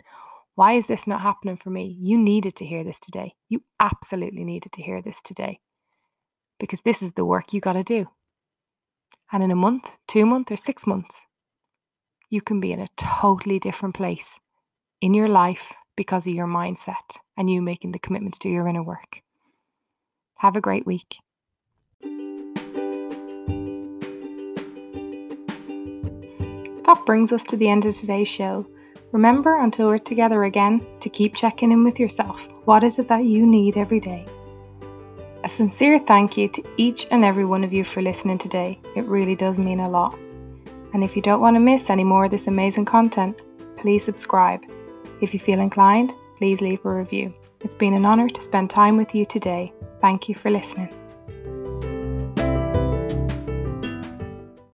why 0.54 0.74
is 0.74 0.86
this 0.86 1.06
not 1.06 1.20
happening 1.20 1.56
for 1.56 1.70
me? 1.70 1.96
You 2.00 2.16
needed 2.18 2.56
to 2.56 2.64
hear 2.64 2.84
this 2.84 2.98
today. 3.00 3.34
You 3.48 3.62
absolutely 3.80 4.44
needed 4.44 4.72
to 4.72 4.82
hear 4.82 5.02
this 5.02 5.20
today 5.22 5.58
because 6.60 6.80
this 6.84 7.02
is 7.02 7.12
the 7.12 7.24
work 7.24 7.52
you 7.52 7.60
got 7.60 7.72
to 7.72 7.82
do. 7.82 8.06
And 9.32 9.42
in 9.42 9.50
a 9.50 9.56
month, 9.56 9.96
two 10.06 10.26
months, 10.26 10.52
or 10.52 10.56
six 10.56 10.86
months, 10.86 11.26
you 12.30 12.40
can 12.40 12.60
be 12.60 12.72
in 12.72 12.80
a 12.80 12.88
totally 12.96 13.58
different 13.58 13.94
place 13.94 14.28
in 15.00 15.12
your 15.12 15.28
life 15.28 15.72
because 15.96 16.26
of 16.26 16.34
your 16.34 16.46
mindset 16.46 17.18
and 17.36 17.50
you 17.50 17.60
making 17.60 17.92
the 17.92 17.98
commitment 17.98 18.34
to 18.34 18.40
do 18.40 18.48
your 18.48 18.68
inner 18.68 18.82
work. 18.82 19.20
Have 20.38 20.56
a 20.56 20.60
great 20.60 20.86
week. 20.86 21.16
That 26.86 27.02
brings 27.06 27.32
us 27.32 27.42
to 27.44 27.56
the 27.56 27.68
end 27.68 27.86
of 27.86 27.96
today's 27.96 28.28
show. 28.28 28.66
Remember, 29.14 29.60
until 29.60 29.86
we're 29.86 29.98
together 29.98 30.42
again, 30.42 30.84
to 30.98 31.08
keep 31.08 31.36
checking 31.36 31.70
in 31.70 31.84
with 31.84 32.00
yourself. 32.00 32.48
What 32.64 32.82
is 32.82 32.98
it 32.98 33.06
that 33.06 33.22
you 33.22 33.46
need 33.46 33.76
every 33.76 34.00
day? 34.00 34.26
A 35.44 35.48
sincere 35.48 36.00
thank 36.00 36.36
you 36.36 36.48
to 36.48 36.64
each 36.78 37.06
and 37.12 37.24
every 37.24 37.44
one 37.44 37.62
of 37.62 37.72
you 37.72 37.84
for 37.84 38.02
listening 38.02 38.38
today. 38.38 38.76
It 38.96 39.04
really 39.04 39.36
does 39.36 39.56
mean 39.56 39.78
a 39.78 39.88
lot. 39.88 40.18
And 40.92 41.04
if 41.04 41.14
you 41.14 41.22
don't 41.22 41.40
want 41.40 41.54
to 41.54 41.60
miss 41.60 41.90
any 41.90 42.02
more 42.02 42.24
of 42.24 42.32
this 42.32 42.48
amazing 42.48 42.86
content, 42.86 43.40
please 43.76 44.02
subscribe. 44.02 44.64
If 45.20 45.32
you 45.32 45.38
feel 45.38 45.60
inclined, 45.60 46.16
please 46.38 46.60
leave 46.60 46.84
a 46.84 46.90
review. 46.90 47.32
It's 47.60 47.76
been 47.76 47.94
an 47.94 48.04
honour 48.04 48.28
to 48.28 48.40
spend 48.40 48.68
time 48.68 48.96
with 48.96 49.14
you 49.14 49.24
today. 49.24 49.72
Thank 50.00 50.28
you 50.28 50.34
for 50.34 50.50
listening. 50.50 50.92